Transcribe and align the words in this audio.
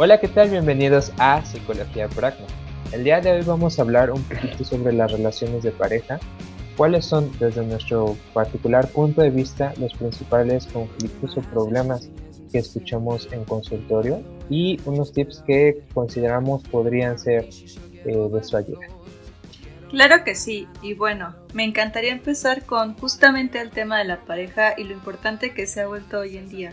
Hola, 0.00 0.20
¿qué 0.20 0.28
tal? 0.28 0.48
Bienvenidos 0.48 1.12
a 1.18 1.44
Psicología 1.44 2.06
Pragma. 2.08 2.46
El 2.92 3.02
día 3.02 3.20
de 3.20 3.32
hoy 3.32 3.42
vamos 3.42 3.78
a 3.78 3.82
hablar 3.82 4.12
un 4.12 4.22
poquito 4.22 4.62
sobre 4.64 4.92
las 4.92 5.10
relaciones 5.10 5.64
de 5.64 5.72
pareja, 5.72 6.20
cuáles 6.76 7.04
son 7.04 7.36
desde 7.40 7.66
nuestro 7.66 8.16
particular 8.32 8.86
punto 8.86 9.22
de 9.22 9.30
vista 9.30 9.74
los 9.76 9.92
principales 9.94 10.66
conflictos 10.66 11.36
o 11.36 11.40
problemas 11.40 12.08
que 12.52 12.58
escuchamos 12.58 13.28
en 13.32 13.44
consultorio 13.44 14.22
y 14.48 14.80
unos 14.84 15.12
tips 15.12 15.42
que 15.44 15.82
consideramos 15.92 16.62
podrían 16.62 17.18
ser 17.18 17.48
eh, 18.04 18.28
de 18.32 18.44
su 18.44 18.56
ayuda. 18.56 18.86
Claro 19.90 20.22
que 20.22 20.36
sí, 20.36 20.68
y 20.80 20.94
bueno, 20.94 21.34
me 21.54 21.64
encantaría 21.64 22.12
empezar 22.12 22.64
con 22.66 22.96
justamente 22.96 23.60
el 23.60 23.70
tema 23.70 23.98
de 23.98 24.04
la 24.04 24.20
pareja 24.20 24.74
y 24.78 24.84
lo 24.84 24.92
importante 24.92 25.54
que 25.54 25.66
se 25.66 25.80
ha 25.80 25.88
vuelto 25.88 26.20
hoy 26.20 26.36
en 26.36 26.48
día. 26.48 26.72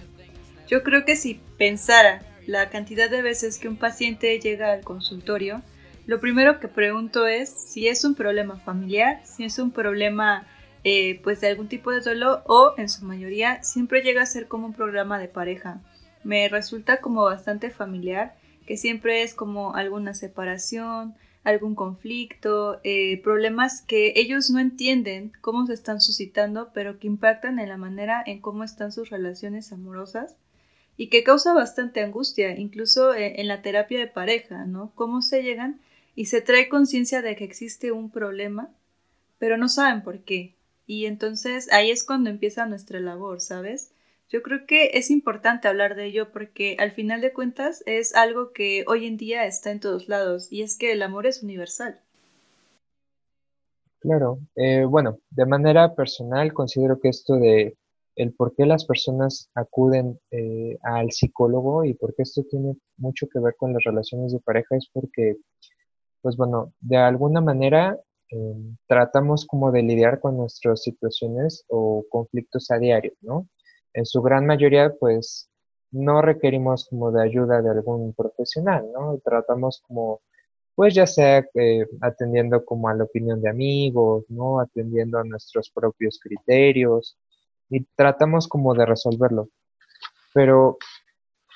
Yo 0.67 0.83
creo 0.83 1.05
que 1.05 1.15
si 1.15 1.41
pensara 1.57 2.21
la 2.47 2.69
cantidad 2.69 3.09
de 3.09 3.21
veces 3.21 3.59
que 3.59 3.67
un 3.67 3.77
paciente 3.77 4.39
llega 4.39 4.71
al 4.71 4.81
consultorio, 4.81 5.61
lo 6.05 6.19
primero 6.19 6.59
que 6.59 6.67
pregunto 6.67 7.25
es 7.25 7.49
si 7.49 7.87
es 7.87 8.03
un 8.03 8.13
problema 8.13 8.59
familiar, 8.59 9.21
si 9.25 9.43
es 9.43 9.57
un 9.57 9.71
problema 9.71 10.47
eh, 10.83 11.19
pues 11.23 11.41
de 11.41 11.47
algún 11.47 11.67
tipo 11.67 11.91
de 11.91 12.01
duelo 12.01 12.43
o 12.45 12.75
en 12.77 12.89
su 12.89 13.05
mayoría 13.05 13.63
siempre 13.63 14.03
llega 14.03 14.21
a 14.21 14.27
ser 14.27 14.47
como 14.47 14.67
un 14.67 14.73
programa 14.73 15.17
de 15.17 15.27
pareja. 15.27 15.81
Me 16.23 16.47
resulta 16.47 17.01
como 17.01 17.23
bastante 17.23 17.71
familiar, 17.71 18.35
que 18.67 18.77
siempre 18.77 19.23
es 19.23 19.33
como 19.33 19.75
alguna 19.75 20.13
separación, 20.13 21.15
algún 21.43 21.73
conflicto, 21.73 22.79
eh, 22.83 23.19
problemas 23.23 23.81
que 23.81 24.13
ellos 24.15 24.51
no 24.51 24.59
entienden 24.59 25.31
cómo 25.41 25.65
se 25.65 25.73
están 25.73 26.01
suscitando, 26.01 26.69
pero 26.73 26.99
que 26.99 27.07
impactan 27.07 27.59
en 27.59 27.69
la 27.69 27.77
manera 27.77 28.21
en 28.25 28.41
cómo 28.41 28.63
están 28.63 28.91
sus 28.91 29.09
relaciones 29.09 29.71
amorosas 29.71 30.35
y 30.97 31.09
que 31.09 31.23
causa 31.23 31.53
bastante 31.53 32.01
angustia, 32.01 32.57
incluso 32.57 33.13
eh, 33.13 33.41
en 33.41 33.47
la 33.47 33.61
terapia 33.61 33.99
de 33.99 34.07
pareja, 34.07 34.65
¿no? 34.65 34.91
Cómo 34.95 35.21
se 35.21 35.43
llegan 35.43 35.79
y 36.15 36.25
se 36.25 36.41
trae 36.41 36.69
conciencia 36.69 37.21
de 37.21 37.35
que 37.35 37.43
existe 37.43 37.91
un 37.91 38.09
problema, 38.09 38.69
pero 39.37 39.57
no 39.57 39.67
saben 39.67 40.03
por 40.03 40.19
qué. 40.19 40.55
Y 40.87 41.05
entonces 41.05 41.71
ahí 41.71 41.91
es 41.91 42.03
cuando 42.03 42.29
empieza 42.29 42.65
nuestra 42.65 42.99
labor, 42.99 43.41
¿sabes? 43.41 43.91
Yo 44.29 44.41
creo 44.41 44.65
que 44.65 44.91
es 44.93 45.11
importante 45.11 45.67
hablar 45.67 45.95
de 45.95 46.05
ello 46.05 46.31
porque 46.31 46.77
al 46.79 46.91
final 46.91 47.21
de 47.21 47.33
cuentas 47.33 47.83
es 47.85 48.15
algo 48.15 48.53
que 48.53 48.83
hoy 48.87 49.05
en 49.05 49.17
día 49.17 49.45
está 49.45 49.71
en 49.71 49.79
todos 49.79 50.07
lados 50.07 50.51
y 50.51 50.63
es 50.63 50.77
que 50.77 50.91
el 50.91 51.01
amor 51.03 51.27
es 51.27 51.43
universal. 51.43 51.99
Claro, 53.99 54.39
eh, 54.55 54.85
bueno, 54.85 55.19
de 55.31 55.45
manera 55.45 55.95
personal 55.95 56.53
considero 56.53 56.99
que 56.99 57.09
esto 57.09 57.35
de 57.35 57.75
el 58.15 58.33
por 58.33 58.55
qué 58.55 58.65
las 58.65 58.85
personas 58.85 59.49
acuden 59.55 60.19
eh, 60.31 60.77
al 60.83 61.11
psicólogo 61.11 61.83
y 61.85 61.93
por 61.93 62.15
qué 62.15 62.23
esto 62.23 62.43
tiene 62.49 62.75
mucho 62.97 63.27
que 63.27 63.39
ver 63.39 63.55
con 63.57 63.73
las 63.73 63.83
relaciones 63.83 64.31
de 64.31 64.39
pareja 64.39 64.75
es 64.77 64.89
porque, 64.91 65.37
pues 66.21 66.37
bueno, 66.37 66.73
de 66.79 66.97
alguna 66.97 67.41
manera 67.41 67.99
em, 68.29 68.77
tratamos 68.87 69.45
como 69.45 69.71
de 69.71 69.83
lidiar 69.83 70.19
con 70.19 70.37
nuestras 70.37 70.81
situaciones 70.83 71.65
o 71.67 72.05
conflictos 72.09 72.71
a 72.71 72.77
diario, 72.77 73.13
¿no? 73.21 73.47
en 73.95 74.05
su 74.05 74.21
gran 74.21 74.45
mayoría, 74.45 74.93
pues 74.99 75.49
no 75.91 76.21
requerimos 76.21 76.87
como 76.89 77.11
de 77.11 77.23
ayuda 77.23 77.61
de 77.61 77.69
algún 77.71 78.13
profesional, 78.13 78.85
¿no? 78.93 79.19
Tratamos 79.23 79.81
como, 79.87 80.21
pues 80.75 80.93
ya 80.93 81.07
sea 81.07 81.45
eh, 81.53 81.87
atendiendo 82.01 82.65
como 82.65 82.89
a 82.89 82.93
la 82.93 83.05
opinión 83.05 83.41
de 83.41 83.49
amigos, 83.49 84.25
¿no? 84.29 84.59
Atendiendo 84.59 85.17
a 85.17 85.23
nuestros 85.23 85.69
propios 85.71 86.19
criterios 86.21 87.17
y 87.69 87.85
tratamos 87.95 88.47
como 88.47 88.73
de 88.73 88.85
resolverlo. 88.85 89.49
Pero 90.33 90.77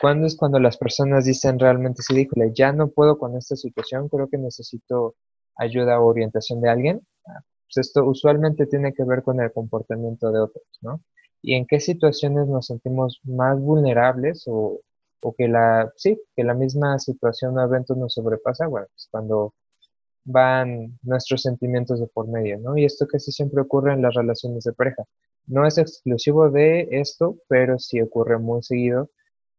¿cuándo 0.02 0.28
es 0.28 0.36
cuando 0.38 0.60
las 0.60 0.78
personas 0.78 1.26
dicen 1.26 1.60
realmente, 1.60 2.02
sí, 2.02 2.16
díjole, 2.16 2.52
ya 2.54 2.72
no 2.72 2.90
puedo 2.90 3.18
con 3.18 3.38
esta 3.38 3.56
situación, 3.56 4.10
creo 4.10 4.30
que 4.30 4.38
necesito 4.38 5.16
ayuda 5.56 6.00
o 6.00 6.08
orientación 6.08 6.62
de 6.62 6.70
alguien? 6.70 7.02
Ah, 7.28 7.42
pues 7.66 7.88
esto 7.88 8.06
usualmente 8.06 8.66
tiene 8.66 8.94
que 8.94 9.04
ver 9.04 9.24
con 9.24 9.42
el 9.42 9.52
comportamiento 9.52 10.32
de 10.32 10.40
otros, 10.40 10.66
¿no? 10.82 11.02
y 11.42 11.56
en 11.56 11.66
qué 11.66 11.80
situaciones 11.80 12.48
nos 12.48 12.68
sentimos 12.68 13.20
más 13.24 13.60
vulnerables 13.60 14.44
o, 14.48 14.82
o 15.22 15.36
que 15.36 15.48
la, 15.48 15.92
sí, 15.96 16.20
que 16.36 16.44
la 16.44 16.54
misma 16.54 17.00
situación 17.00 17.58
o 17.58 17.64
evento 17.64 17.96
nos 17.96 18.14
sobrepasa, 18.14 18.68
bueno, 18.68 18.88
pues 18.94 19.08
cuando 19.12 19.54
van 20.26 21.00
nuestros 21.02 21.42
sentimientos 21.42 22.00
de 22.00 22.08
por 22.08 22.28
medio, 22.28 22.58
¿no? 22.60 22.78
Y 22.78 22.86
esto 22.86 23.08
casi 23.08 23.32
siempre 23.32 23.62
ocurre 23.62 23.94
en 23.94 24.02
las 24.02 24.14
relaciones 24.14 24.64
de 24.64 24.74
pareja. 24.74 25.04
No 25.48 25.66
es 25.66 25.78
exclusivo 25.78 26.50
de 26.50 26.88
esto, 26.92 27.38
pero 27.48 27.80
sí 27.80 28.02
ocurre 28.02 28.38
muy 28.38 28.62
seguido 28.62 29.10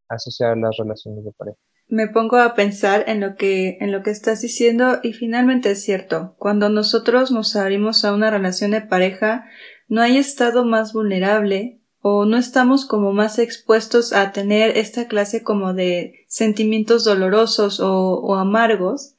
asociado 0.09 0.53
a 0.53 0.57
las 0.57 0.77
relaciones 0.77 1.25
de 1.25 1.33
pareja. 1.33 1.59
Me 1.89 2.07
pongo 2.07 2.37
a 2.37 2.55
pensar 2.55 3.05
en 3.09 3.21
lo 3.21 3.35
que 3.35 3.77
en 3.81 3.91
lo 3.91 4.05
que 4.05 4.11
estás 4.11 4.41
diciendo 4.43 5.01
y 5.03 5.13
finalmente 5.13 5.73
es 5.73 5.83
cierto. 5.83 6.37
Cuando 6.39 6.69
nosotros 6.69 7.33
nos 7.33 7.57
abrimos 7.57 8.05
a 8.05 8.15
una 8.15 8.31
relación 8.31 8.71
de 8.71 8.81
pareja, 8.81 9.47
no 9.89 10.01
hay 10.01 10.17
estado 10.17 10.65
más 10.65 10.93
vulnerable 10.93 11.81
o 12.01 12.25
no 12.25 12.37
estamos 12.37 12.87
como 12.87 13.13
más 13.13 13.39
expuestos 13.39 14.13
a 14.13 14.33
tener 14.33 14.77
esta 14.79 15.07
clase 15.07 15.43
como 15.43 15.75
de 15.75 16.25
sentimientos 16.29 17.05
dolorosos 17.05 17.81
o, 17.81 18.35
amargos 18.37 19.15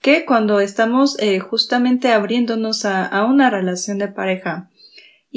que 0.00 0.26
cuando 0.26 0.60
estamos 0.60 1.18
eh, 1.18 1.38
justamente 1.38 2.12
abriéndonos 2.12 2.84
a, 2.84 3.24
una 3.24 3.50
relación 3.50 3.98
de 3.98 4.08
pareja. 4.08 4.70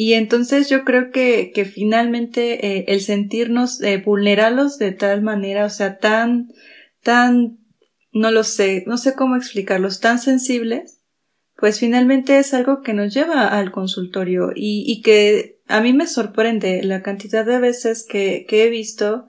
Y 0.01 0.13
entonces 0.13 0.69
yo 0.69 0.85
creo 0.85 1.11
que, 1.11 1.51
que 1.53 1.65
finalmente 1.65 2.65
eh, 2.65 2.85
el 2.87 3.01
sentirnos 3.01 3.81
eh, 3.81 4.01
de 4.79 4.91
tal 4.93 5.21
manera, 5.21 5.65
o 5.65 5.69
sea, 5.69 5.97
tan, 5.97 6.53
tan, 7.03 7.59
no 8.13 8.31
lo 8.31 8.45
sé, 8.45 8.85
no 8.88 8.97
sé 8.97 9.13
cómo 9.13 9.35
explicarlos, 9.35 9.99
tan 9.99 10.19
sensibles, 10.19 11.01
pues 11.57 11.81
finalmente 11.81 12.39
es 12.39 12.53
algo 12.53 12.81
que 12.81 12.93
nos 12.93 13.13
lleva 13.13 13.49
al 13.49 13.73
consultorio. 13.73 14.53
Y, 14.55 14.85
y 14.88 15.01
que 15.01 15.59
a 15.67 15.81
mí 15.81 15.91
me 15.91 16.07
sorprende 16.07 16.81
la 16.81 17.01
cantidad 17.01 17.45
de 17.45 17.59
veces 17.59 18.07
que, 18.09 18.45
que 18.47 18.63
he 18.63 18.69
visto 18.69 19.27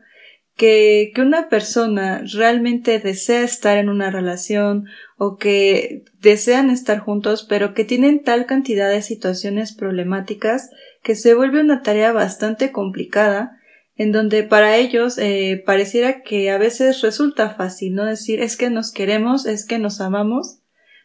que, 0.60 1.10
que, 1.14 1.22
una 1.22 1.48
persona 1.48 2.22
realmente 2.34 2.98
desea 2.98 3.42
estar 3.44 3.78
en 3.78 3.88
una 3.88 4.10
relación 4.10 4.84
o 5.16 5.38
que 5.38 6.04
desean 6.20 6.68
estar 6.68 6.98
juntos, 6.98 7.46
pero 7.48 7.72
que 7.72 7.86
tienen 7.86 8.22
tal 8.22 8.44
cantidad 8.44 8.90
de 8.90 9.00
situaciones 9.00 9.72
problemáticas 9.72 10.68
que 11.02 11.14
se 11.14 11.32
vuelve 11.32 11.62
una 11.62 11.80
tarea 11.80 12.12
bastante 12.12 12.72
complicada, 12.72 13.58
en 13.96 14.12
donde 14.12 14.42
para 14.42 14.76
ellos 14.76 15.16
eh, 15.16 15.62
pareciera 15.64 16.20
que 16.20 16.50
a 16.50 16.58
veces 16.58 17.00
resulta 17.00 17.54
fácil, 17.54 17.94
¿no? 17.94 18.04
Decir 18.04 18.42
es 18.42 18.58
que 18.58 18.68
nos 18.68 18.92
queremos, 18.92 19.46
es 19.46 19.64
que 19.64 19.78
nos 19.78 20.02
amamos, 20.02 20.58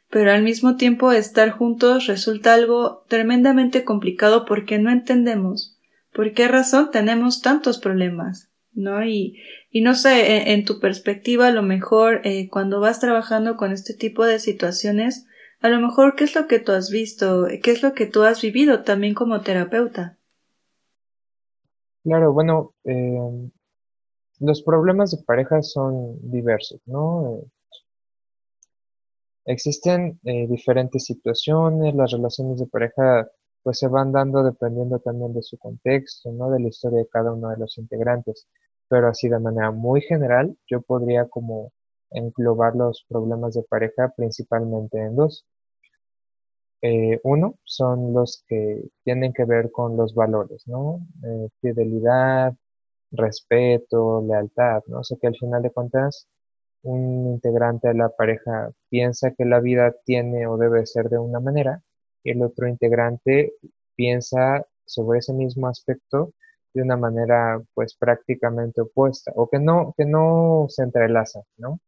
pero 0.09 0.33
al 0.33 0.43
mismo 0.43 0.75
tiempo 0.75 1.13
estar 1.13 1.51
juntos 1.51 2.07
resulta 2.07 2.53
algo 2.53 3.05
tremendamente 3.07 3.85
complicado 3.85 4.43
porque 4.43 4.79
no 4.79 4.91
entendemos 4.91 5.77
por 6.11 6.33
qué 6.33 6.49
razón 6.49 6.91
tenemos 6.91 7.41
tantos 7.41 7.77
problemas, 7.77 8.49
¿no? 8.75 9.03
Y, 9.05 9.39
y 9.71 9.81
no 9.81 9.95
sé, 9.95 10.51
en, 10.51 10.65
tu 10.65 10.79
perspectiva, 10.79 11.47
a 11.47 11.51
lo 11.51 11.63
mejor 11.63 12.21
eh, 12.23 12.49
cuando 12.49 12.79
vas 12.79 12.99
trabajando 12.99 13.55
con 13.57 13.71
este 13.71 13.93
tipo 13.93 14.25
de 14.25 14.39
situaciones, 14.39 15.25
a 15.61 15.69
lo 15.69 15.79
mejor 15.79 16.15
qué 16.15 16.25
es 16.25 16.35
lo 16.35 16.47
que 16.47 16.59
tú 16.59 16.71
has 16.73 16.91
visto, 16.91 17.47
qué 17.63 17.71
es 17.71 17.81
lo 17.81 17.93
que 17.93 18.05
tú 18.05 18.23
has 18.23 18.41
vivido 18.41 18.83
también 18.83 19.13
como 19.13 19.41
terapeuta. 19.41 20.17
Claro, 22.03 22.33
bueno, 22.33 22.75
eh, 22.83 23.49
los 24.39 24.61
problemas 24.61 25.11
de 25.11 25.23
pareja 25.23 25.61
son 25.63 26.19
diversos, 26.29 26.79
¿no? 26.85 27.41
Existen 29.45 30.19
eh, 30.23 30.47
diferentes 30.47 31.05
situaciones, 31.05 31.95
las 31.95 32.11
relaciones 32.11 32.59
de 32.59 32.67
pareja 32.67 33.29
pues 33.65 33.79
se 33.79 33.87
van 33.87 34.11
dando 34.11 34.43
dependiendo 34.43 34.99
también 34.99 35.33
de 35.33 35.41
su 35.41 35.57
contexto, 35.57 36.31
¿no? 36.31 36.51
De 36.51 36.59
la 36.59 36.67
historia 36.67 36.99
de 36.99 37.07
cada 37.07 37.33
uno 37.33 37.49
de 37.49 37.57
los 37.57 37.79
integrantes. 37.79 38.47
Pero 38.89 39.07
así 39.07 39.29
de 39.29 39.39
manera 39.39 39.71
muy 39.71 40.01
general, 40.01 40.57
yo 40.67 40.81
podría 40.81 41.27
como 41.27 41.71
englobar 42.11 42.75
los 42.75 43.05
problemas 43.09 43.53
de 43.55 43.63
pareja 43.63 44.13
principalmente 44.15 44.99
en 44.99 45.15
dos. 45.15 45.45
Eh, 46.81 47.19
uno 47.23 47.55
son 47.63 48.13
los 48.13 48.43
que 48.47 48.83
tienen 49.03 49.33
que 49.33 49.45
ver 49.45 49.71
con 49.71 49.97
los 49.97 50.13
valores, 50.13 50.67
¿no? 50.67 50.99
Eh, 51.23 51.49
fidelidad, 51.61 52.53
respeto, 53.11 54.23
lealtad, 54.27 54.83
¿no? 54.87 54.99
O 54.99 55.03
sea 55.03 55.17
que 55.19 55.27
al 55.27 55.35
final 55.37 55.63
de 55.63 55.71
cuentas 55.71 56.27
un 56.83 57.27
integrante 57.33 57.87
de 57.89 57.95
la 57.95 58.09
pareja 58.09 58.71
piensa 58.89 59.31
que 59.31 59.45
la 59.45 59.59
vida 59.59 59.95
tiene 60.05 60.47
o 60.47 60.57
debe 60.57 60.85
ser 60.85 61.09
de 61.09 61.17
una 61.17 61.39
manera 61.39 61.81
y 62.23 62.31
el 62.31 62.43
otro 62.43 62.67
integrante 62.67 63.53
piensa 63.95 64.65
sobre 64.85 65.19
ese 65.19 65.33
mismo 65.33 65.67
aspecto 65.67 66.33
de 66.75 66.83
una 66.83 66.97
manera 66.97 67.61
pues 67.73 67.95
prácticamente 67.95 68.81
opuesta 68.81 69.31
o 69.35 69.49
que 69.49 69.59
no, 69.59 69.93
que 69.97 70.05
no 70.05 70.67
se 70.69 70.83
entrelaza, 70.83 71.41
¿no? 71.57 71.79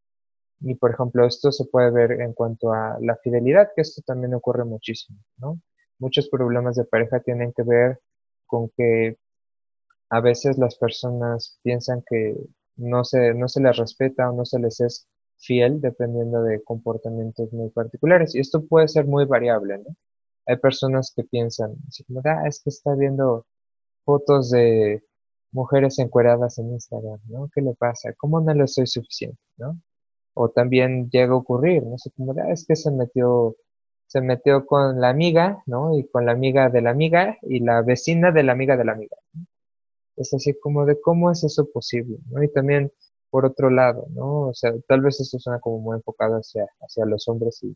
Y 0.62 0.76
por 0.76 0.92
ejemplo, 0.92 1.26
esto 1.28 1.52
se 1.52 1.66
puede 1.66 1.92
ver 1.92 2.22
en 2.22 2.34
cuanto 2.34 2.74
a 2.74 2.98
la 3.02 3.18
fidelidad, 3.18 3.70
que 3.76 3.82
esto 3.82 4.02
también 4.06 4.34
ocurre 4.34 4.64
muchísimo, 4.66 5.20
¿no? 5.38 5.60
Muchos 6.00 6.30
problemas 6.30 6.76
de 6.78 6.86
pareja 6.86 7.20
tienen 7.20 7.54
que 7.54 7.64
ver 7.64 8.00
con 8.48 8.70
que 8.70 9.18
a 10.10 10.22
veces 10.22 10.58
las 10.58 10.78
personas 10.78 11.60
piensan 11.64 12.04
que 12.10 12.38
no 12.78 13.04
se, 13.04 13.34
no 13.34 13.48
se 13.50 13.62
les 13.62 13.78
respeta 13.78 14.30
o 14.30 14.36
no 14.36 14.46
se 14.46 14.60
les 14.60 14.80
es 14.80 15.08
fiel 15.38 15.82
dependiendo 15.82 16.42
de 16.44 16.64
comportamientos 16.64 17.52
muy 17.54 17.70
particulares. 17.70 18.34
Y 18.36 18.40
esto 18.40 18.66
puede 18.66 18.88
ser 18.88 19.06
muy 19.06 19.26
variable, 19.26 19.80
¿no? 19.80 19.96
Hay 20.46 20.58
personas 20.58 21.12
que 21.16 21.24
piensan, 21.24 21.76
ah, 22.26 22.48
es 22.48 22.62
que 22.64 22.70
está 22.70 22.96
viendo 22.96 23.46
fotos 24.08 24.52
de 24.52 25.04
mujeres 25.52 26.00
encueradas 26.00 26.58
en 26.60 26.72
Instagram, 26.72 27.20
¿no? 27.28 27.50
¿Qué 27.54 27.62
le 27.62 27.74
pasa? 27.74 28.14
¿Cómo 28.18 28.40
no 28.40 28.54
le 28.54 28.68
soy 28.68 28.88
suficiente, 28.88 29.38
¿no? 29.58 29.78
O 30.34 30.50
también 30.50 31.10
llega 31.10 31.34
a 31.34 31.38
ocurrir, 31.38 31.84
no 31.84 31.98
sé, 31.98 32.12
como, 32.16 32.32
ah, 32.34 32.52
es 32.52 32.66
que 32.66 32.78
se 32.78 32.90
metió, 32.92 33.58
se 34.08 34.22
metió 34.22 34.66
con 34.66 35.02
la 35.02 35.10
amiga, 35.10 35.62
¿no? 35.66 35.98
Y 35.98 36.08
con 36.08 36.26
la 36.26 36.32
amiga 36.32 36.70
de 36.70 36.82
la 36.82 36.92
amiga 36.92 37.38
y 37.44 37.60
la 37.60 37.82
vecina 37.82 38.32
de 38.32 38.44
la 38.44 38.54
amiga 38.54 38.78
de 38.78 38.86
la 38.86 38.94
amiga. 38.94 39.18
Es 40.16 40.34
así 40.34 40.54
como 40.60 40.86
de 40.86 41.00
cómo 41.02 41.32
es 41.32 41.44
eso 41.44 41.70
posible, 41.70 42.18
¿no? 42.30 42.42
Y 42.44 42.50
también 42.52 42.92
por 43.30 43.46
otro 43.46 43.70
lado, 43.70 44.08
¿no? 44.12 44.48
O 44.50 44.54
sea, 44.54 44.74
tal 44.88 45.02
vez 45.02 45.20
esto 45.20 45.38
suena 45.40 45.60
como 45.60 45.80
muy 45.80 45.98
enfocado 45.98 46.36
hacia, 46.36 46.66
hacia 46.82 47.06
los 47.06 47.28
hombres 47.28 47.62
y, 47.64 47.76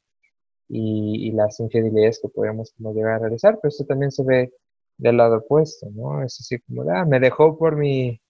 y, 0.69 1.31
las 1.33 1.59
infidelidades 1.59 2.19
que 2.21 2.29
podríamos 2.29 2.71
como 2.77 2.93
llegar 2.93 3.15
a 3.15 3.19
realizar, 3.19 3.59
pero 3.61 3.69
esto 3.69 3.85
también 3.85 4.11
se 4.11 4.23
ve 4.23 4.53
del 5.01 5.17
lado 5.17 5.37
opuesto, 5.37 5.87
¿no? 5.91 6.23
Es 6.23 6.39
así 6.39 6.59
como, 6.59 6.83
ah, 6.91 7.05
me 7.05 7.19
dejó 7.19 7.57
por 7.57 7.75
mi, 7.75 8.21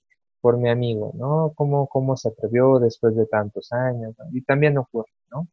por 0.42 0.58
mi 0.58 0.70
amigo, 0.70 1.12
¿no? 1.16 1.52
¿Cómo, 1.56 1.88
cómo 1.88 2.16
se 2.18 2.30
atrevió 2.30 2.80
después 2.80 3.16
de 3.16 3.26
tantos 3.28 3.72
años? 3.74 4.16
Y 4.32 4.42
también 4.44 4.78
ocurre, 4.78 5.12
¿no? 5.32 5.48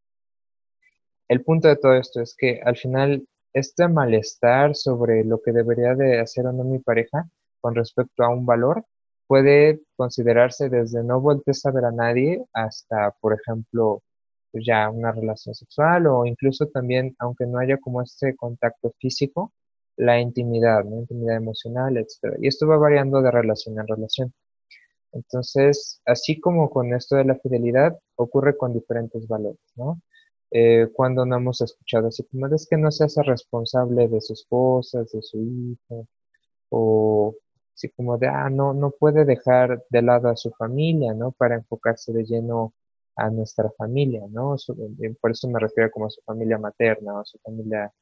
El 1.28 1.42
punto 1.42 1.68
de 1.68 1.76
todo 1.76 1.94
esto 1.94 2.22
es 2.22 2.34
que 2.38 2.60
al 2.64 2.76
final 2.76 3.26
este 3.52 3.88
malestar 3.88 4.76
sobre 4.76 5.24
lo 5.24 5.40
que 5.42 5.52
debería 5.52 5.94
de 5.94 6.20
hacer 6.20 6.46
o 6.46 6.52
no 6.52 6.64
mi 6.64 6.78
pareja 6.78 7.28
con 7.60 7.74
respecto 7.74 8.22
a 8.22 8.28
un 8.30 8.46
valor 8.46 8.84
puede 9.26 9.80
considerarse 9.96 10.68
desde 10.68 11.02
no 11.02 11.20
voltees 11.20 11.66
a 11.66 11.72
ver 11.72 11.84
a 11.86 11.92
nadie 11.92 12.44
hasta, 12.52 13.10
por 13.20 13.34
ejemplo, 13.34 14.02
ya 14.52 14.88
una 14.90 15.12
relación 15.12 15.54
sexual 15.54 16.06
o 16.06 16.26
incluso 16.26 16.66
también, 16.68 17.14
aunque 17.18 17.46
no 17.46 17.58
haya 17.58 17.78
como 17.78 18.02
este 18.02 18.36
contacto 18.36 18.92
físico, 18.98 19.52
la 19.98 20.20
intimidad, 20.20 20.84
¿no? 20.84 21.00
Intimidad 21.00 21.36
emocional, 21.36 21.96
etc. 21.98 22.36
Y 22.40 22.48
esto 22.48 22.66
va 22.66 22.78
variando 22.78 23.20
de 23.22 23.30
relación 23.30 23.78
en 23.78 23.86
relación. 23.86 24.32
Entonces, 25.12 26.00
así 26.06 26.40
como 26.40 26.70
con 26.70 26.94
esto 26.94 27.16
de 27.16 27.24
la 27.24 27.36
fidelidad, 27.36 27.98
ocurre 28.16 28.56
con 28.56 28.72
diferentes 28.74 29.26
valores, 29.28 29.60
¿no? 29.76 30.00
Eh, 30.50 30.88
cuando 30.94 31.26
no 31.26 31.36
hemos 31.36 31.60
escuchado 31.60 32.08
así 32.08 32.24
como 32.24 32.46
es 32.48 32.66
que 32.68 32.78
no 32.78 32.90
se 32.90 33.04
hace 33.04 33.22
responsable 33.22 34.08
de 34.08 34.20
sus 34.20 34.46
cosas, 34.46 35.10
de 35.12 35.20
su 35.22 35.38
hijo, 35.42 36.08
o 36.70 37.34
así 37.74 37.90
como 37.90 38.18
de, 38.18 38.28
ah, 38.28 38.50
no, 38.50 38.74
no 38.74 38.90
puede 38.90 39.24
dejar 39.24 39.84
de 39.90 40.02
lado 40.02 40.28
a 40.28 40.36
su 40.36 40.50
familia, 40.52 41.14
¿no? 41.14 41.32
Para 41.32 41.56
enfocarse 41.56 42.12
de 42.12 42.24
lleno 42.24 42.74
a 43.16 43.30
nuestra 43.30 43.70
familia, 43.76 44.22
¿no? 44.30 44.56
Eh, 44.56 45.14
por 45.20 45.32
eso 45.32 45.48
me 45.48 45.60
refiero 45.60 45.90
como 45.90 46.06
a 46.06 46.10
su 46.10 46.22
familia 46.22 46.58
materna 46.58 47.14
o 47.14 47.20
a 47.20 47.24
su 47.24 47.38
familia 47.40 47.92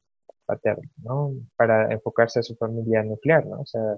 paterna, 0.47 0.89
¿no? 1.03 1.33
Para 1.55 1.91
enfocarse 1.93 2.39
a 2.39 2.43
su 2.43 2.55
familia 2.55 3.03
nuclear, 3.03 3.45
¿no? 3.45 3.61
O 3.61 3.65
sea, 3.65 3.97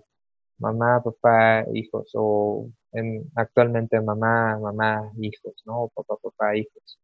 mamá, 0.58 1.02
papá, 1.04 1.66
hijos, 1.74 2.12
o 2.16 2.70
en, 2.92 3.32
actualmente 3.36 4.02
mamá, 4.02 4.60
mamá, 4.60 5.12
hijos, 5.22 5.64
¿no? 5.66 5.84
O 5.84 5.90
papá, 5.90 6.18
papá, 6.22 6.58
hijos. 6.58 7.00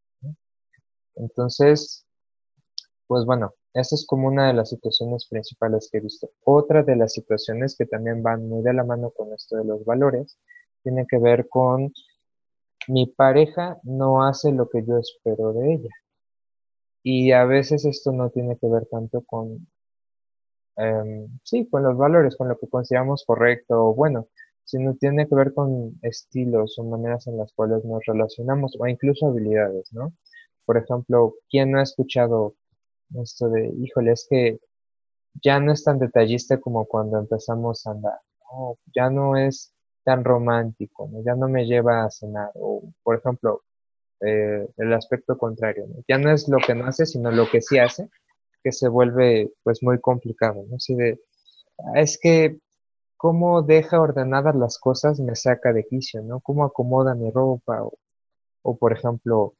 Entonces, 1.14 2.06
pues 3.06 3.24
bueno, 3.24 3.54
esa 3.72 3.94
es 3.94 4.06
como 4.06 4.28
una 4.28 4.48
de 4.48 4.54
las 4.54 4.70
situaciones 4.70 5.26
principales 5.26 5.88
que 5.90 5.98
he 5.98 6.00
visto. 6.00 6.30
Otra 6.44 6.82
de 6.82 6.96
las 6.96 7.12
situaciones 7.12 7.76
que 7.76 7.86
también 7.86 8.22
van 8.22 8.48
muy 8.48 8.62
de 8.62 8.74
la 8.74 8.84
mano 8.84 9.10
con 9.10 9.32
esto 9.32 9.56
de 9.56 9.64
los 9.64 9.84
valores 9.84 10.38
tiene 10.82 11.06
que 11.08 11.18
ver 11.18 11.48
con 11.48 11.92
mi 12.88 13.06
pareja 13.06 13.78
no 13.82 14.24
hace 14.24 14.52
lo 14.52 14.68
que 14.68 14.84
yo 14.84 14.98
espero 14.98 15.52
de 15.52 15.74
ella. 15.74 15.90
Y 17.08 17.30
a 17.30 17.44
veces 17.44 17.84
esto 17.84 18.10
no 18.10 18.30
tiene 18.30 18.58
que 18.58 18.66
ver 18.66 18.86
tanto 18.86 19.22
con, 19.22 19.68
em, 20.76 21.28
sí, 21.44 21.68
con 21.68 21.84
los 21.84 21.96
valores, 21.96 22.36
con 22.36 22.48
lo 22.48 22.58
que 22.58 22.68
consideramos 22.68 23.24
correcto 23.24 23.74
o 23.90 23.94
bueno, 23.94 24.26
sino 24.64 24.94
tiene 24.96 25.28
que 25.28 25.36
ver 25.36 25.54
con 25.54 25.98
estilos 26.02 26.76
o 26.78 26.84
maneras 26.84 27.28
en 27.28 27.38
las 27.38 27.52
cuales 27.52 27.84
nos 27.84 28.04
relacionamos 28.06 28.76
o 28.80 28.86
incluso 28.88 29.28
habilidades, 29.28 29.92
¿no? 29.92 30.14
Por 30.64 30.78
ejemplo, 30.78 31.34
¿quién 31.48 31.70
no 31.72 31.78
ha 31.78 31.82
escuchado 31.84 32.56
esto 33.22 33.48
de, 33.50 33.72
híjole, 33.78 34.12
es 34.12 34.26
que 34.28 34.58
ya 35.42 35.60
no 35.60 35.72
es 35.72 35.84
tan 35.84 35.98
detallista 36.00 36.58
como 36.60 36.86
cuando 36.86 37.18
empezamos 37.20 37.86
a 37.86 37.92
andar, 37.92 38.20
ya 38.94 39.10
no 39.10 39.36
es 39.36 39.72
tan 40.04 40.24
romántico, 40.24 41.08
ya 41.24 41.36
no 41.36 41.48
me 41.48 41.66
lleva 41.66 42.04
a 42.04 42.10
cenar, 42.10 42.50
o 42.54 42.82
por 43.04 43.16
ejemplo, 43.18 43.62
eh, 44.20 44.66
el 44.76 44.92
aspecto 44.92 45.36
contrario, 45.36 45.86
¿no? 45.88 46.02
ya 46.08 46.18
no 46.18 46.30
es 46.30 46.48
lo 46.48 46.58
que 46.58 46.74
no 46.74 46.86
hace, 46.86 47.06
sino 47.06 47.30
lo 47.30 47.48
que 47.50 47.60
sí 47.60 47.78
hace, 47.78 48.08
que 48.62 48.72
se 48.72 48.88
vuelve 48.88 49.52
pues 49.62 49.82
muy 49.82 50.00
complicado, 50.00 50.64
¿no? 50.68 50.76
Así 50.76 50.94
de, 50.94 51.20
ah, 51.78 52.00
es 52.00 52.18
que 52.20 52.58
cómo 53.16 53.62
deja 53.62 54.00
ordenadas 54.00 54.56
las 54.56 54.78
cosas 54.78 55.20
me 55.20 55.36
saca 55.36 55.72
de 55.72 55.84
quicio, 55.86 56.22
¿no? 56.22 56.40
Cómo 56.40 56.64
acomoda 56.64 57.14
mi 57.14 57.30
ropa, 57.30 57.82
o, 57.84 57.94
o 58.62 58.76
por 58.76 58.92
ejemplo, 58.92 59.54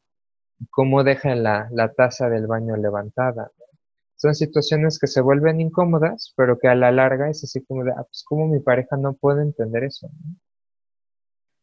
cómo 0.71 1.05
dejan 1.05 1.43
la, 1.43 1.69
la 1.71 1.93
taza 1.93 2.29
del 2.29 2.47
baño 2.47 2.77
levantada. 2.77 3.51
Son 4.17 4.35
situaciones 4.35 4.99
que 4.99 5.07
se 5.07 5.21
vuelven 5.21 5.61
incómodas, 5.61 6.33
pero 6.37 6.59
que 6.59 6.69
a 6.69 6.75
la 6.75 6.91
larga 6.91 7.29
es 7.31 7.45
así 7.45 7.63
como 7.65 7.85
de, 7.85 7.93
ah, 7.93 8.05
pues 8.05 8.25
como 8.25 8.49
mi 8.49 8.61
pareja 8.61 8.97
no 8.97 9.15
puede 9.15 9.43
entender 9.43 9.85
eso. 9.85 10.09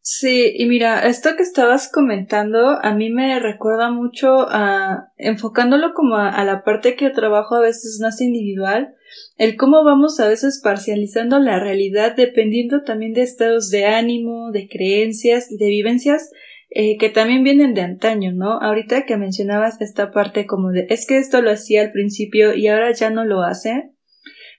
Sí, 0.05 0.51
y 0.57 0.65
mira, 0.65 1.07
esto 1.07 1.37
que 1.37 1.43
estabas 1.43 1.89
comentando 1.89 2.77
a 2.83 2.93
mí 2.93 3.09
me 3.09 3.39
recuerda 3.39 3.89
mucho 3.89 4.47
a, 4.49 5.13
enfocándolo 5.15 5.93
como 5.93 6.17
a, 6.17 6.43
la 6.43 6.65
parte 6.65 6.97
que 6.97 7.09
trabajo 7.09 7.55
a 7.55 7.61
veces 7.61 7.99
más 8.01 8.19
individual, 8.19 8.95
el 9.37 9.55
cómo 9.55 9.81
vamos 9.85 10.19
a 10.19 10.27
veces 10.27 10.59
parcializando 10.61 11.39
la 11.39 11.57
realidad 11.57 12.17
dependiendo 12.17 12.83
también 12.83 13.13
de 13.13 13.21
estados 13.21 13.69
de 13.69 13.85
ánimo, 13.85 14.51
de 14.51 14.67
creencias 14.67 15.49
y 15.49 15.55
de 15.55 15.67
vivencias 15.67 16.31
eh, 16.69 16.97
que 16.97 17.07
también 17.07 17.45
vienen 17.45 17.73
de 17.73 17.81
antaño, 17.81 18.33
¿no? 18.33 18.59
Ahorita 18.61 19.05
que 19.05 19.15
mencionabas 19.15 19.79
esta 19.79 20.11
parte 20.11 20.45
como 20.45 20.71
de 20.71 20.85
es 20.89 21.07
que 21.07 21.17
esto 21.17 21.41
lo 21.41 21.49
hacía 21.49 21.81
al 21.81 21.93
principio 21.93 22.53
y 22.53 22.67
ahora 22.67 22.91
ya 22.91 23.09
no 23.09 23.23
lo 23.23 23.41
hace, 23.41 23.92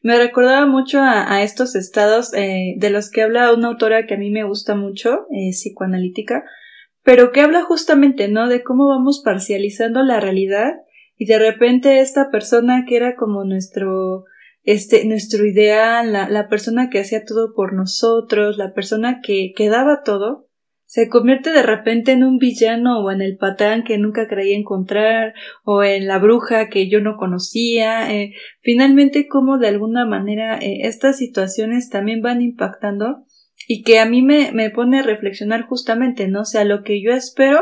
me 0.04 0.18
recordaba 0.18 0.66
mucho 0.66 1.00
a, 1.00 1.42
estos 1.42 1.74
estados 1.74 2.34
eh, 2.34 2.74
de 2.76 2.90
los 2.90 3.10
que 3.10 3.22
habla 3.22 3.54
una 3.54 3.68
autora 3.68 4.04
que 4.04 4.12
a 4.12 4.18
mí 4.18 4.30
me 4.30 4.44
gusta 4.44 4.74
mucho, 4.74 5.26
eh, 5.30 5.52
psicoanalítica, 5.52 6.44
pero 7.02 7.32
que 7.32 7.40
habla 7.40 7.62
justamente, 7.62 8.28
¿no? 8.28 8.46
De 8.46 8.62
cómo 8.62 8.86
vamos 8.86 9.22
parcializando 9.24 10.02
la 10.02 10.20
realidad 10.20 10.74
y 11.16 11.24
de 11.24 11.38
repente 11.38 12.00
esta 12.00 12.30
persona 12.30 12.84
que 12.86 12.96
era 12.96 13.16
como 13.16 13.44
nuestro 13.44 14.26
este, 14.62 15.06
nuestro 15.06 15.46
ideal, 15.46 16.12
la, 16.12 16.28
la 16.28 16.48
persona 16.48 16.90
que 16.90 17.00
hacía 17.00 17.24
todo 17.24 17.54
por 17.54 17.72
nosotros, 17.72 18.58
la 18.58 18.74
persona 18.74 19.22
que, 19.22 19.54
que 19.56 19.70
daba 19.70 20.02
todo, 20.04 20.48
se 20.94 21.08
convierte 21.08 21.50
de 21.50 21.64
repente 21.64 22.12
en 22.12 22.22
un 22.22 22.38
villano 22.38 23.00
o 23.00 23.10
en 23.10 23.20
el 23.20 23.36
patán 23.36 23.82
que 23.82 23.98
nunca 23.98 24.28
creía 24.28 24.56
encontrar 24.56 25.34
o 25.64 25.82
en 25.82 26.06
la 26.06 26.20
bruja 26.20 26.68
que 26.68 26.88
yo 26.88 27.00
no 27.00 27.16
conocía. 27.16 28.14
Eh, 28.14 28.34
finalmente, 28.60 29.26
como 29.26 29.58
de 29.58 29.66
alguna 29.66 30.06
manera 30.06 30.56
eh, 30.58 30.82
estas 30.82 31.18
situaciones 31.18 31.90
también 31.90 32.22
van 32.22 32.42
impactando 32.42 33.24
y 33.66 33.82
que 33.82 33.98
a 33.98 34.06
mí 34.06 34.22
me, 34.22 34.52
me 34.52 34.70
pone 34.70 35.00
a 35.00 35.02
reflexionar 35.02 35.62
justamente, 35.62 36.28
¿no? 36.28 36.44
Sea, 36.44 36.62
lo 36.62 36.84
que 36.84 37.02
yo 37.02 37.12
espero 37.12 37.60